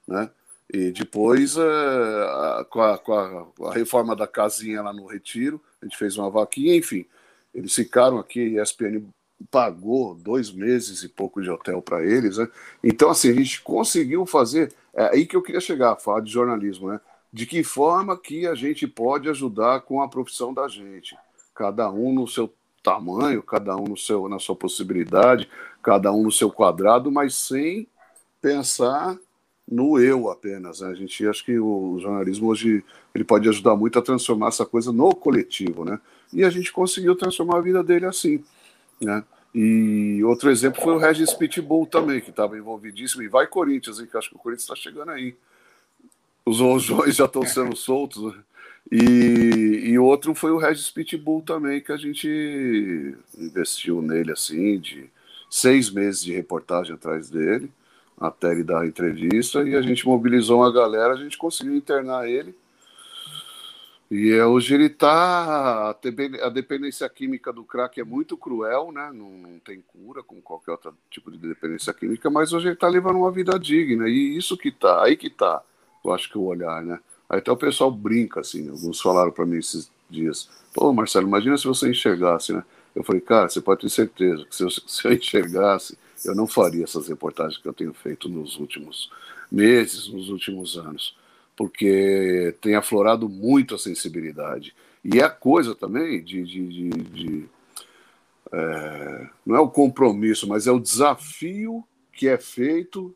[0.06, 0.30] né?
[0.72, 5.84] E depois, é, com, a, com, a, a, reforma da casinha lá no Retiro, a
[5.84, 7.04] gente fez uma vaquinha, enfim.
[7.52, 9.02] Eles ficaram aqui, a ESPN
[9.50, 12.48] pagou dois meses e pouco de hotel para eles, né?
[12.82, 14.72] Então, assim, a gente conseguiu fazer.
[14.94, 17.00] É aí que eu queria chegar, falar de jornalismo, né?
[17.32, 21.16] De que forma que a gente pode ajudar com a profissão da gente,
[21.54, 25.48] cada um no seu tamanho, cada um no seu, na sua possibilidade,
[25.82, 27.86] cada um no seu quadrado, mas sem
[28.40, 29.16] pensar
[29.70, 30.80] no eu apenas.
[30.80, 30.88] Né?
[30.88, 32.84] A gente acha que o jornalismo hoje
[33.14, 36.00] ele pode ajudar muito a transformar essa coisa no coletivo, né?
[36.32, 38.42] E a gente conseguiu transformar a vida dele assim,
[39.00, 39.24] né?
[39.54, 43.22] E outro exemplo foi o Regis Pitbull também, que estava envolvidíssimo.
[43.22, 45.34] E vai Corinthians, hein, que acho que o Corinthians está chegando aí.
[46.46, 48.32] Os rojões já estão sendo soltos.
[48.32, 48.42] Né?
[48.92, 55.10] E, e outro foi o Regis Pitbull também, que a gente investiu nele assim, de
[55.50, 57.70] seis meses de reportagem atrás dele
[58.20, 62.28] até ele dar a entrevista e a gente mobilizou uma galera, a gente conseguiu internar
[62.28, 62.54] ele.
[64.10, 65.90] E é, hoje ele está.
[65.90, 69.10] A dependência química do crack é muito cruel, né?
[69.14, 72.88] Não, não, tem cura, como qualquer outro tipo de dependência química, mas hoje ele está
[72.88, 74.08] levando uma vida digna.
[74.08, 75.62] E isso que tá, aí que tá,
[76.04, 76.98] eu acho que o olhar, né?
[77.28, 80.50] Aí até o pessoal brinca, assim, alguns falaram para mim esses dias.
[80.74, 82.64] Pô, Marcelo, imagina se você enxergasse, né?
[82.96, 86.48] Eu falei, cara, você pode ter certeza que se eu, se eu enxergasse, eu não
[86.48, 89.08] faria essas reportagens que eu tenho feito nos últimos
[89.50, 91.16] meses, nos últimos anos,
[91.60, 94.74] porque tem aflorado muito a sensibilidade.
[95.04, 96.42] E é a coisa também de.
[96.42, 97.48] de, de, de
[98.50, 101.84] é, não é o compromisso, mas é o desafio
[102.14, 103.14] que é feito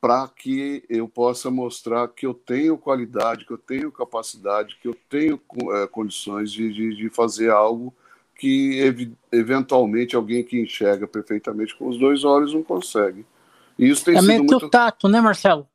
[0.00, 4.96] para que eu possa mostrar que eu tenho qualidade, que eu tenho capacidade, que eu
[5.08, 5.40] tenho
[5.72, 7.94] é, condições de, de, de fazer algo
[8.34, 13.24] que ev eventualmente alguém que enxerga perfeitamente com os dois olhos não consegue.
[13.78, 14.66] E isso tem é sido meio muito...
[14.66, 15.68] o tato, né, Marcelo?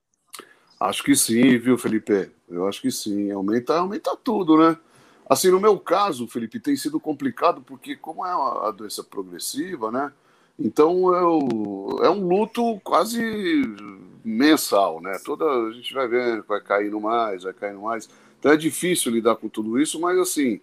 [0.80, 2.30] Acho que sim, viu, Felipe?
[2.47, 3.32] Eu acho que sim.
[3.32, 4.78] Aumenta, aumenta tudo, né?
[5.30, 10.11] Assim, no meu caso, Felipe, tem sido complicado porque, como é uma doença progressiva, né?
[10.57, 13.21] Então eu, é um luto quase
[14.23, 15.19] mensal, né?
[15.23, 18.09] Toda a gente vai vendo, vai caindo mais, vai caindo mais.
[18.39, 20.61] Então é difícil lidar com tudo isso, mas assim,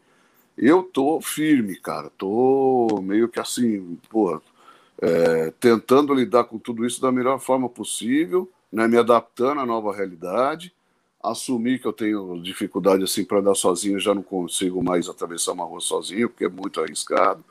[0.57, 2.11] eu tô firme, cara.
[2.17, 4.41] Tô meio que assim, porra,
[5.01, 9.95] é, tentando lidar com tudo isso da melhor forma possível, né, me adaptando à nova
[9.95, 10.75] realidade.
[11.23, 15.65] Assumir que eu tenho dificuldade assim para andar sozinho, já não consigo mais atravessar uma
[15.65, 17.43] rua sozinho, porque é muito arriscado.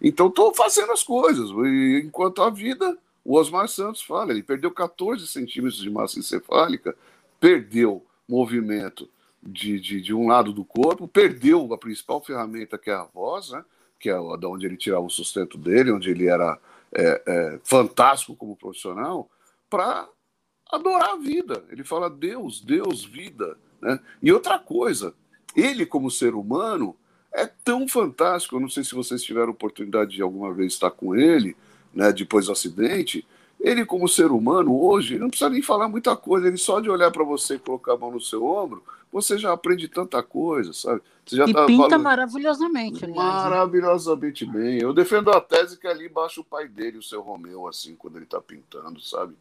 [0.00, 1.50] Então estou fazendo as coisas.
[1.50, 6.96] E, enquanto a vida, o Osmar Santos fala, ele perdeu 14 centímetros de massa encefálica,
[7.40, 9.08] perdeu movimento,
[9.42, 13.50] de, de, de, um lado do corpo, perdeu a principal ferramenta que é a voz,
[13.50, 13.64] né?
[13.98, 16.58] que é da onde ele tirava o sustento dele, onde ele era
[16.92, 19.28] é, é, fantástico como profissional,
[19.68, 20.08] para
[20.70, 21.64] adorar a vida.
[21.70, 23.56] Ele fala Deus, Deus, vida.
[23.80, 23.98] Né?
[24.22, 25.14] E outra coisa,
[25.54, 26.94] ele como ser humano
[27.32, 28.56] é tão fantástico.
[28.56, 31.56] Eu não sei se vocês tiveram oportunidade de alguma vez estar com ele,
[31.92, 33.26] né, depois do acidente.
[33.60, 37.10] Ele, como ser humano, hoje, não precisa nem falar muita coisa, ele só de olhar
[37.10, 41.02] para você e colocar a mão no seu ombro, você já aprende tanta coisa, sabe?
[41.26, 42.02] Você já e tá pinta valor...
[42.04, 43.04] maravilhosamente.
[43.04, 43.18] Aliás.
[43.18, 44.80] Maravilhosamente bem.
[44.80, 48.16] Eu defendo a tese que ali embaixo o pai dele, o seu Romeu, assim, quando
[48.16, 49.34] ele está pintando, sabe?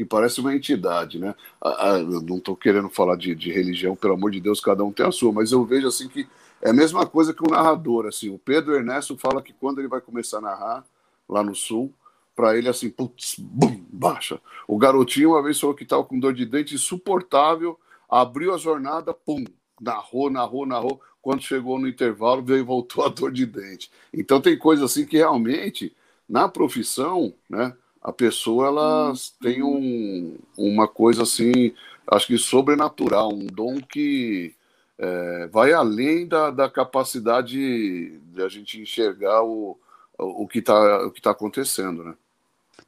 [0.00, 1.34] Que parece uma entidade, né?
[1.62, 5.04] Eu não estou querendo falar de, de religião, pelo amor de Deus, cada um tem
[5.04, 6.26] a sua, mas eu vejo assim que
[6.62, 8.30] é a mesma coisa que o narrador, assim.
[8.30, 10.86] O Pedro Ernesto fala que quando ele vai começar a narrar
[11.28, 11.92] lá no Sul,
[12.34, 14.40] para ele assim, putz, bum, baixa.
[14.66, 17.78] O garotinho uma vez falou que estava com dor de dente insuportável
[18.08, 19.44] abriu a jornada, pum,
[19.78, 20.98] narrou, narrou, narrou.
[21.20, 23.90] Quando chegou no intervalo, veio e voltou a dor de dente.
[24.14, 25.94] Então tem coisa assim que realmente,
[26.26, 31.74] na profissão, né, a pessoa ela tem um, uma coisa assim,
[32.06, 34.54] acho que sobrenatural, um dom que
[34.98, 39.78] é, vai além da, da capacidade de a gente enxergar o,
[40.18, 42.14] o que está o que tá acontecendo, né?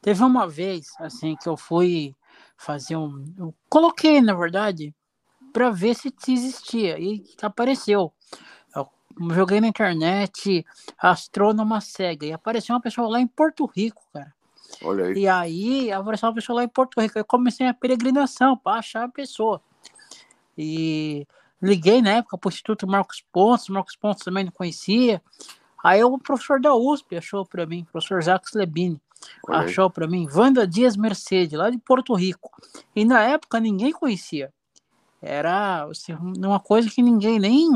[0.01, 2.15] Teve uma vez, assim, que eu fui
[2.57, 3.25] fazer um.
[3.39, 4.95] Eu coloquei, na verdade,
[5.53, 6.99] para ver se existia.
[6.99, 8.13] E apareceu.
[8.75, 8.89] Eu
[9.31, 10.67] joguei na internet
[10.99, 14.35] astrônoma cega e apareceu uma pessoa lá em Porto Rico, cara.
[14.83, 15.14] Olha aí.
[15.14, 17.18] E aí apareceu uma pessoa lá em Porto Rico.
[17.18, 19.61] Eu comecei a peregrinação para achar a pessoa.
[20.57, 21.27] E
[21.61, 25.23] liguei na época para o Instituto Marcos Pontes, Marcos Pontes também não conhecia.
[25.83, 29.01] Aí o professor da USP achou para mim, professor Jacques Lebini.
[29.49, 32.51] achou para mim Wanda Dias Mercedes, lá de Porto Rico.
[32.95, 34.53] E na época ninguém conhecia.
[35.23, 37.70] Era assim, uma coisa que ninguém nem,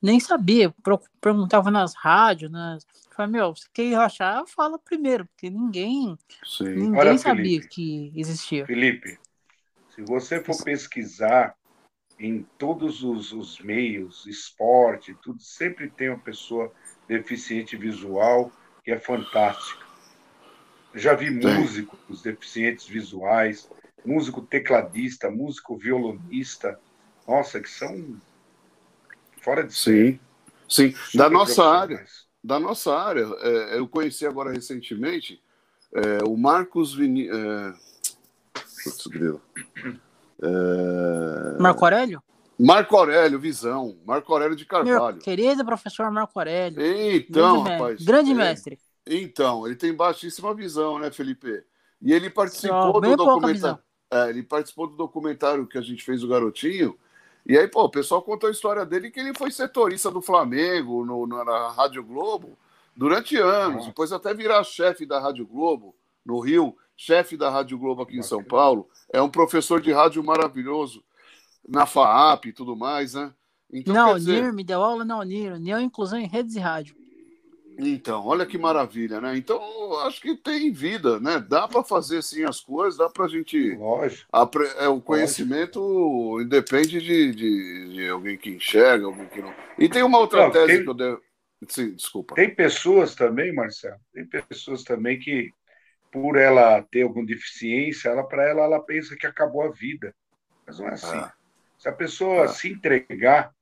[0.00, 0.74] nem sabia.
[1.20, 2.86] Perguntava nas rádios, nas.
[3.14, 6.18] Falei, meu, se quer achar, fala primeiro, porque ninguém,
[6.60, 8.66] ninguém Olha, sabia Felipe, que existia.
[8.66, 9.18] Felipe,
[9.94, 11.54] se você for pesquisar
[12.18, 16.72] em todos os, os meios, esporte, tudo, sempre tem uma pessoa
[17.08, 18.50] deficiente visual
[18.82, 19.84] que é fantástica.
[20.92, 21.54] Eu já vi Sim.
[21.54, 23.68] músicos deficientes visuais,
[24.04, 26.78] músico tecladista, músico violonista,
[27.26, 28.16] nossa, que são
[29.42, 30.18] fora de Sim,
[30.68, 30.94] sim.
[31.14, 32.04] Da nossa área,
[32.42, 35.40] da nossa área, é, eu conheci agora recentemente
[35.92, 37.28] é, o Marcos Vini...
[37.28, 37.74] É...
[38.84, 39.40] Putz, grilo.
[40.42, 41.60] É...
[41.60, 42.22] Marco Aurélio?
[42.58, 43.98] Marco Aurélio, visão.
[44.04, 45.16] Marco Aurélio de Carvalho.
[45.16, 46.80] Meu querido professor Marco Aurélio.
[46.80, 48.04] Então, grande rapaz.
[48.04, 48.78] Grande é, mestre.
[49.06, 51.64] Então, ele tem baixíssima visão, né, Felipe?
[52.00, 53.78] E ele participou Só do documentário.
[54.10, 56.96] É, ele participou do documentário que a gente fez o Garotinho.
[57.48, 61.04] E aí, pô, o pessoal contou a história dele que ele foi setorista do Flamengo
[61.04, 62.58] no, na Rádio Globo
[62.96, 63.86] durante anos.
[63.86, 65.94] Depois até virar chefe da Rádio Globo
[66.24, 68.88] no Rio, chefe da Rádio Globo aqui em São Paulo.
[69.12, 71.04] É um professor de rádio maravilhoso
[71.68, 73.32] na FAAP e tudo mais, né?
[73.72, 74.52] Então, na Unir, dizer...
[74.52, 76.96] me deu aula na Unir, União Inclusão em Redes e Rádio.
[77.78, 79.36] Então, olha que maravilha, né?
[79.36, 79.60] Então,
[80.06, 81.38] acho que tem vida, né?
[81.38, 83.74] Dá para fazer sim as coisas, dá para a gente.
[83.74, 84.26] Lógico.
[84.32, 84.66] Apre...
[84.78, 86.42] É, o conhecimento Lógico.
[86.42, 89.54] independe de, de, de, alguém que enxerga, alguém que não.
[89.78, 90.82] E tem uma outra não, tese tem...
[90.82, 91.22] que eu devo.
[91.68, 92.34] Sim, desculpa.
[92.34, 95.50] Tem pessoas também, Marcelo, tem pessoas também que,
[96.10, 100.14] por ela ter alguma deficiência, ela para ela, ela pensa que acabou a vida.
[100.66, 101.16] Mas não é assim.
[101.16, 101.32] Ah.
[101.78, 102.48] Se a pessoa ah.
[102.48, 103.52] se entregar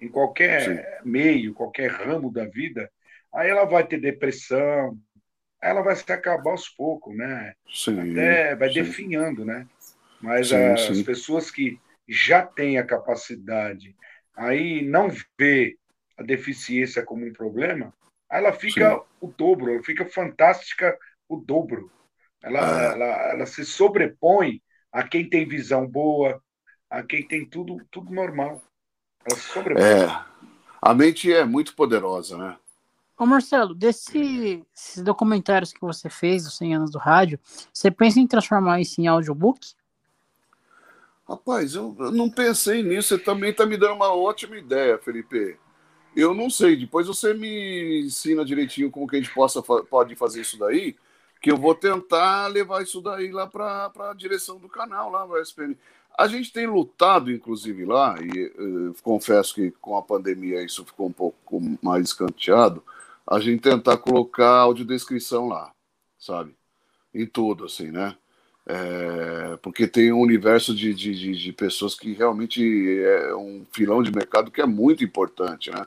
[0.00, 1.08] em qualquer Sim.
[1.08, 2.90] meio, qualquer ramo da vida,
[3.32, 4.98] aí ela vai ter depressão,
[5.62, 7.54] ela vai se acabar aos poucos, né?
[7.68, 8.74] Sim, Até vai sim.
[8.74, 9.66] definhando, né?
[10.20, 13.94] Mas sim, as pessoas que já têm a capacidade,
[14.36, 15.08] aí não
[15.38, 15.76] vê
[16.16, 17.92] a deficiência como um problema,
[18.30, 20.96] ela fica o dobro, ela fica fantástica
[21.28, 21.90] o dobro.
[22.42, 22.92] Ela, ah.
[22.92, 24.62] ela, ela se sobrepõe
[24.92, 26.42] a quem tem visão boa,
[26.90, 28.62] a quem tem tudo, tudo normal.
[29.24, 29.82] Ela se sobrepõe.
[29.82, 30.06] É,
[30.80, 32.56] a mente é muito poderosa, né?
[33.18, 34.62] Ô Marcelo, desses
[35.02, 37.38] documentários que você fez, os 100 anos do rádio,
[37.72, 39.74] você pensa em transformar isso em audiobook?
[41.28, 43.08] Rapaz, eu, eu não pensei nisso.
[43.08, 45.58] Você também está me dando uma ótima ideia, Felipe.
[46.16, 46.76] Eu não sei.
[46.76, 50.96] Depois você me ensina direitinho como que a gente possa, pode fazer isso daí
[51.40, 55.36] que eu vou tentar levar isso daí lá para a direção do canal, lá no
[55.38, 55.76] SPN.
[56.16, 61.06] A gente tem lutado, inclusive, lá, e uh, confesso que com a pandemia isso ficou
[61.06, 62.82] um pouco mais escanteado,
[63.30, 65.72] a gente tentar colocar audiodescrição lá,
[66.18, 66.56] sabe?
[67.14, 68.16] Em tudo, assim, né?
[68.66, 74.12] É, porque tem um universo de, de, de, pessoas que realmente é um filão de
[74.12, 75.86] mercado que é muito importante, né?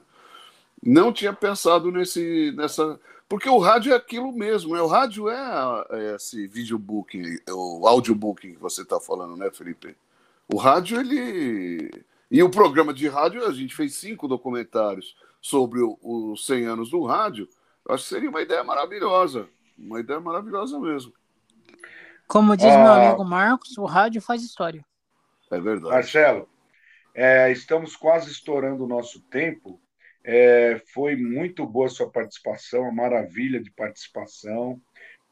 [0.84, 3.00] Não tinha pensado nesse, nessa
[3.32, 4.82] porque o rádio é aquilo mesmo, né?
[4.82, 9.96] O rádio é, é esse videobooking, o audiobooking que você está falando, né, Felipe?
[10.54, 11.90] O rádio, ele.
[12.30, 17.04] E o programa de rádio, a gente fez cinco documentários sobre os 100 anos do
[17.04, 17.50] rádio.
[17.88, 19.50] Eu acho que seria uma ideia maravilhosa.
[19.78, 21.12] Uma ideia maravilhosa mesmo.
[22.28, 24.86] Como diz ah, meu amigo Marcos, o rádio faz história.
[25.52, 25.94] É verdade.
[25.94, 26.48] Marcelo,
[27.14, 29.82] é, estamos quase estourando o nosso tempo.
[30.24, 34.80] É, foi muito boa a sua participação, uma maravilha de participação.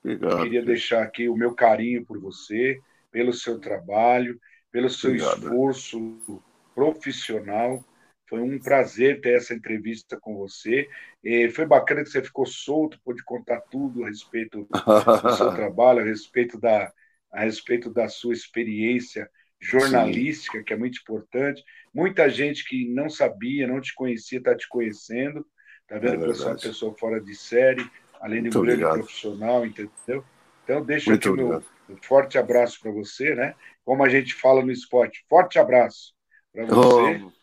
[0.04, 0.32] Obrigado.
[0.32, 2.80] Eu queria deixar aqui o meu carinho por você,
[3.12, 4.40] pelo seu trabalho,
[4.72, 5.44] pelo seu Obrigado.
[5.44, 6.42] esforço
[6.74, 7.84] profissional.
[8.30, 10.88] Foi um prazer ter essa entrevista com você.
[11.24, 16.02] E foi bacana que você ficou solto, pôde contar tudo a respeito do seu trabalho,
[16.02, 16.92] a respeito da,
[17.32, 20.64] a respeito da sua experiência jornalística, Sim.
[20.64, 21.64] que é muito importante.
[21.94, 25.46] Muita gente que não sabia, não te conhecia, está te conhecendo.
[25.82, 27.90] Está vendo é que você é uma pessoa fora de série,
[28.22, 30.24] além de um grande profissional, entendeu?
[30.64, 33.56] Então, deixa muito aqui meu um forte abraço para você, né?
[33.84, 36.14] Como a gente fala no esporte, forte abraço
[36.54, 37.24] para você.
[37.24, 37.39] Oh.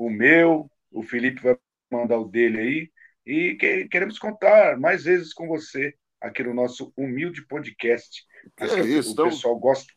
[0.00, 1.58] O meu, o Felipe vai
[1.92, 2.90] mandar o dele aí.
[3.26, 8.24] E que, queremos contar mais vezes com você aqui no nosso humilde podcast.
[8.58, 9.28] É isso, o então...
[9.28, 9.92] pessoal gosta,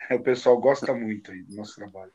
[0.12, 2.12] o pessoal gosta muito aí do nosso trabalho.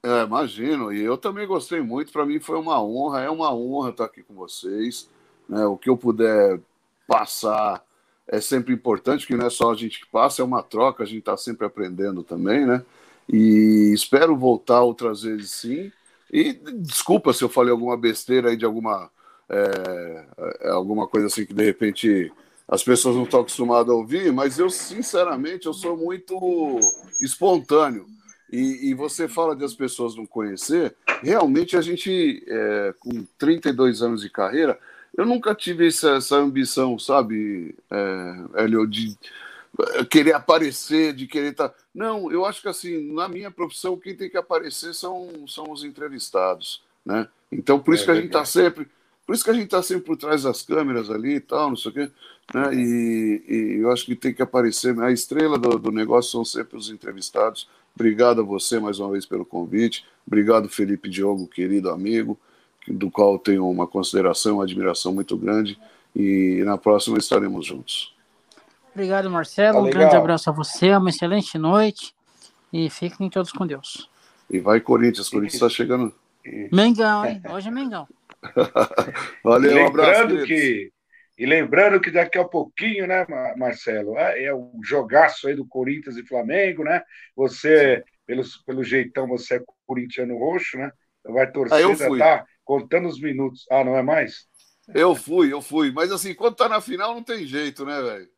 [0.00, 0.92] É, imagino.
[0.92, 2.12] E eu também gostei muito.
[2.12, 5.10] Para mim foi uma honra, é uma honra estar aqui com vocês.
[5.48, 5.66] Né?
[5.66, 6.60] O que eu puder
[7.08, 7.84] passar
[8.28, 11.06] é sempre importante, que não é só a gente que passa, é uma troca, a
[11.06, 12.84] gente está sempre aprendendo também, né?
[13.28, 15.90] E espero voltar outras vezes sim.
[16.32, 19.10] E desculpa se eu falei alguma besteira aí de alguma,
[19.48, 22.32] é, alguma coisa assim que de repente
[22.68, 26.36] as pessoas não estão acostumadas a ouvir, mas eu, sinceramente, eu sou muito
[27.20, 28.06] espontâneo.
[28.50, 34.02] E, e você fala de as pessoas não conhecer, realmente a gente, é, com 32
[34.02, 34.78] anos de carreira,
[35.16, 39.16] eu nunca tive essa, essa ambição, sabe, é, de
[40.10, 41.68] querer aparecer, de querer estar.
[41.68, 41.74] Tá...
[41.94, 45.84] Não, eu acho que assim, na minha profissão, quem tem que aparecer são, são os
[45.84, 47.28] entrevistados, né?
[47.50, 48.88] Então, por isso é, que a gente está sempre
[49.26, 51.76] por isso que a gente está sempre por trás das câmeras ali e tal, não
[51.76, 52.10] sei o quê.
[52.54, 52.74] Né?
[52.74, 54.96] E, e eu acho que tem que aparecer.
[55.00, 57.68] A estrela do, do, negócio são sempre os entrevistados.
[57.92, 60.04] Obrigado a você mais uma vez pelo convite.
[60.24, 62.38] Obrigado, Felipe Diogo, querido amigo,
[62.86, 65.76] do qual tenho uma consideração, uma admiração muito grande.
[66.14, 68.14] E na próxima estaremos juntos.
[68.96, 69.74] Obrigado, Marcelo.
[69.74, 70.96] Tá um grande abraço a você.
[70.96, 72.14] Uma excelente noite.
[72.72, 74.08] E fiquem todos com Deus.
[74.48, 75.28] E vai, Corinthians.
[75.28, 76.14] Corinthians está chegando.
[76.72, 77.42] Mengão, hein?
[77.50, 78.08] Hoje é Mengão.
[79.44, 80.46] Valeu, lembrando um abraço.
[80.46, 80.90] Que,
[81.36, 83.26] e lembrando que daqui a pouquinho, né,
[83.58, 87.02] Marcelo, é, é o jogaço aí do Corinthians e Flamengo, né?
[87.36, 90.90] Você, pelo, pelo jeitão, você é corintiano roxo, né?
[91.22, 92.18] Vai torcer, ah, eu fui.
[92.18, 93.66] tá contando os minutos.
[93.70, 94.46] Ah, não é mais?
[94.94, 95.92] Eu fui, eu fui.
[95.92, 98.35] Mas assim, quando tá na final, não tem jeito, né, velho?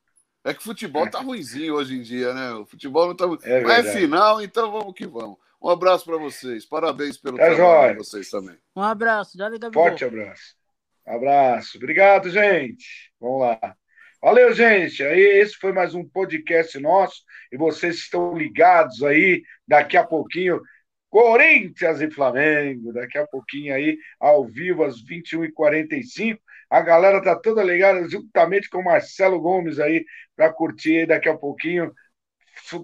[0.48, 2.52] É que futebol tá ruimzinho hoje em dia, né?
[2.52, 3.26] O futebol não tá.
[3.42, 5.36] É Mas é final, então vamos que vamos.
[5.60, 6.64] Um abraço para vocês.
[6.64, 8.56] Parabéns pelo é trabalho de vocês também.
[8.74, 9.36] Um abraço.
[9.36, 10.56] Dale, Forte abraço.
[11.06, 11.76] Abraço.
[11.76, 13.12] Obrigado, gente.
[13.20, 13.76] Vamos lá.
[14.22, 15.02] Valeu, gente.
[15.04, 17.22] Aí, esse foi mais um podcast nosso.
[17.52, 19.42] E vocês estão ligados aí.
[19.66, 20.62] Daqui a pouquinho,
[21.10, 22.90] Corinthians e Flamengo.
[22.94, 26.38] Daqui a pouquinho aí, ao vivo, às 21h45.
[26.70, 30.04] A galera tá toda ligada, juntamente com o Marcelo Gomes aí,
[30.36, 31.92] para curtir aí daqui a pouquinho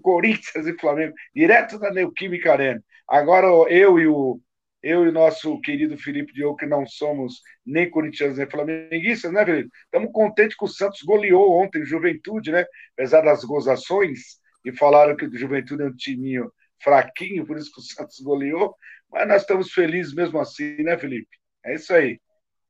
[0.03, 2.83] Corinthians e Flamengo, direto da Neoquímica Arena.
[3.09, 4.41] Agora eu e o
[4.83, 9.43] eu e o nosso querido Felipe Diogo, que não somos nem corintianos nem flamenguistas, né,
[9.43, 9.71] Felipe?
[9.85, 12.67] Estamos contentes que o Santos goleou ontem Juventude, né?
[12.93, 17.81] Apesar das gozações, e falaram que o Juventude é um timinho fraquinho, por isso que
[17.81, 18.77] o Santos goleou,
[19.11, 21.35] mas nós estamos felizes mesmo assim, né, Felipe?
[21.65, 22.21] É isso aí.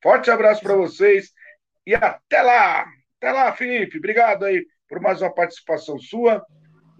[0.04, 1.32] Forte abraço para vocês
[1.86, 2.84] e até lá!
[3.16, 3.96] Até lá, Felipe.
[3.96, 6.44] Obrigado aí por mais uma participação sua.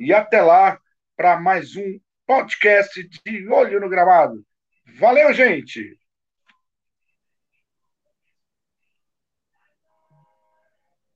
[0.01, 0.79] E até lá
[1.15, 4.43] para mais um podcast de Olho no Gramado.
[4.99, 5.99] Valeu, gente!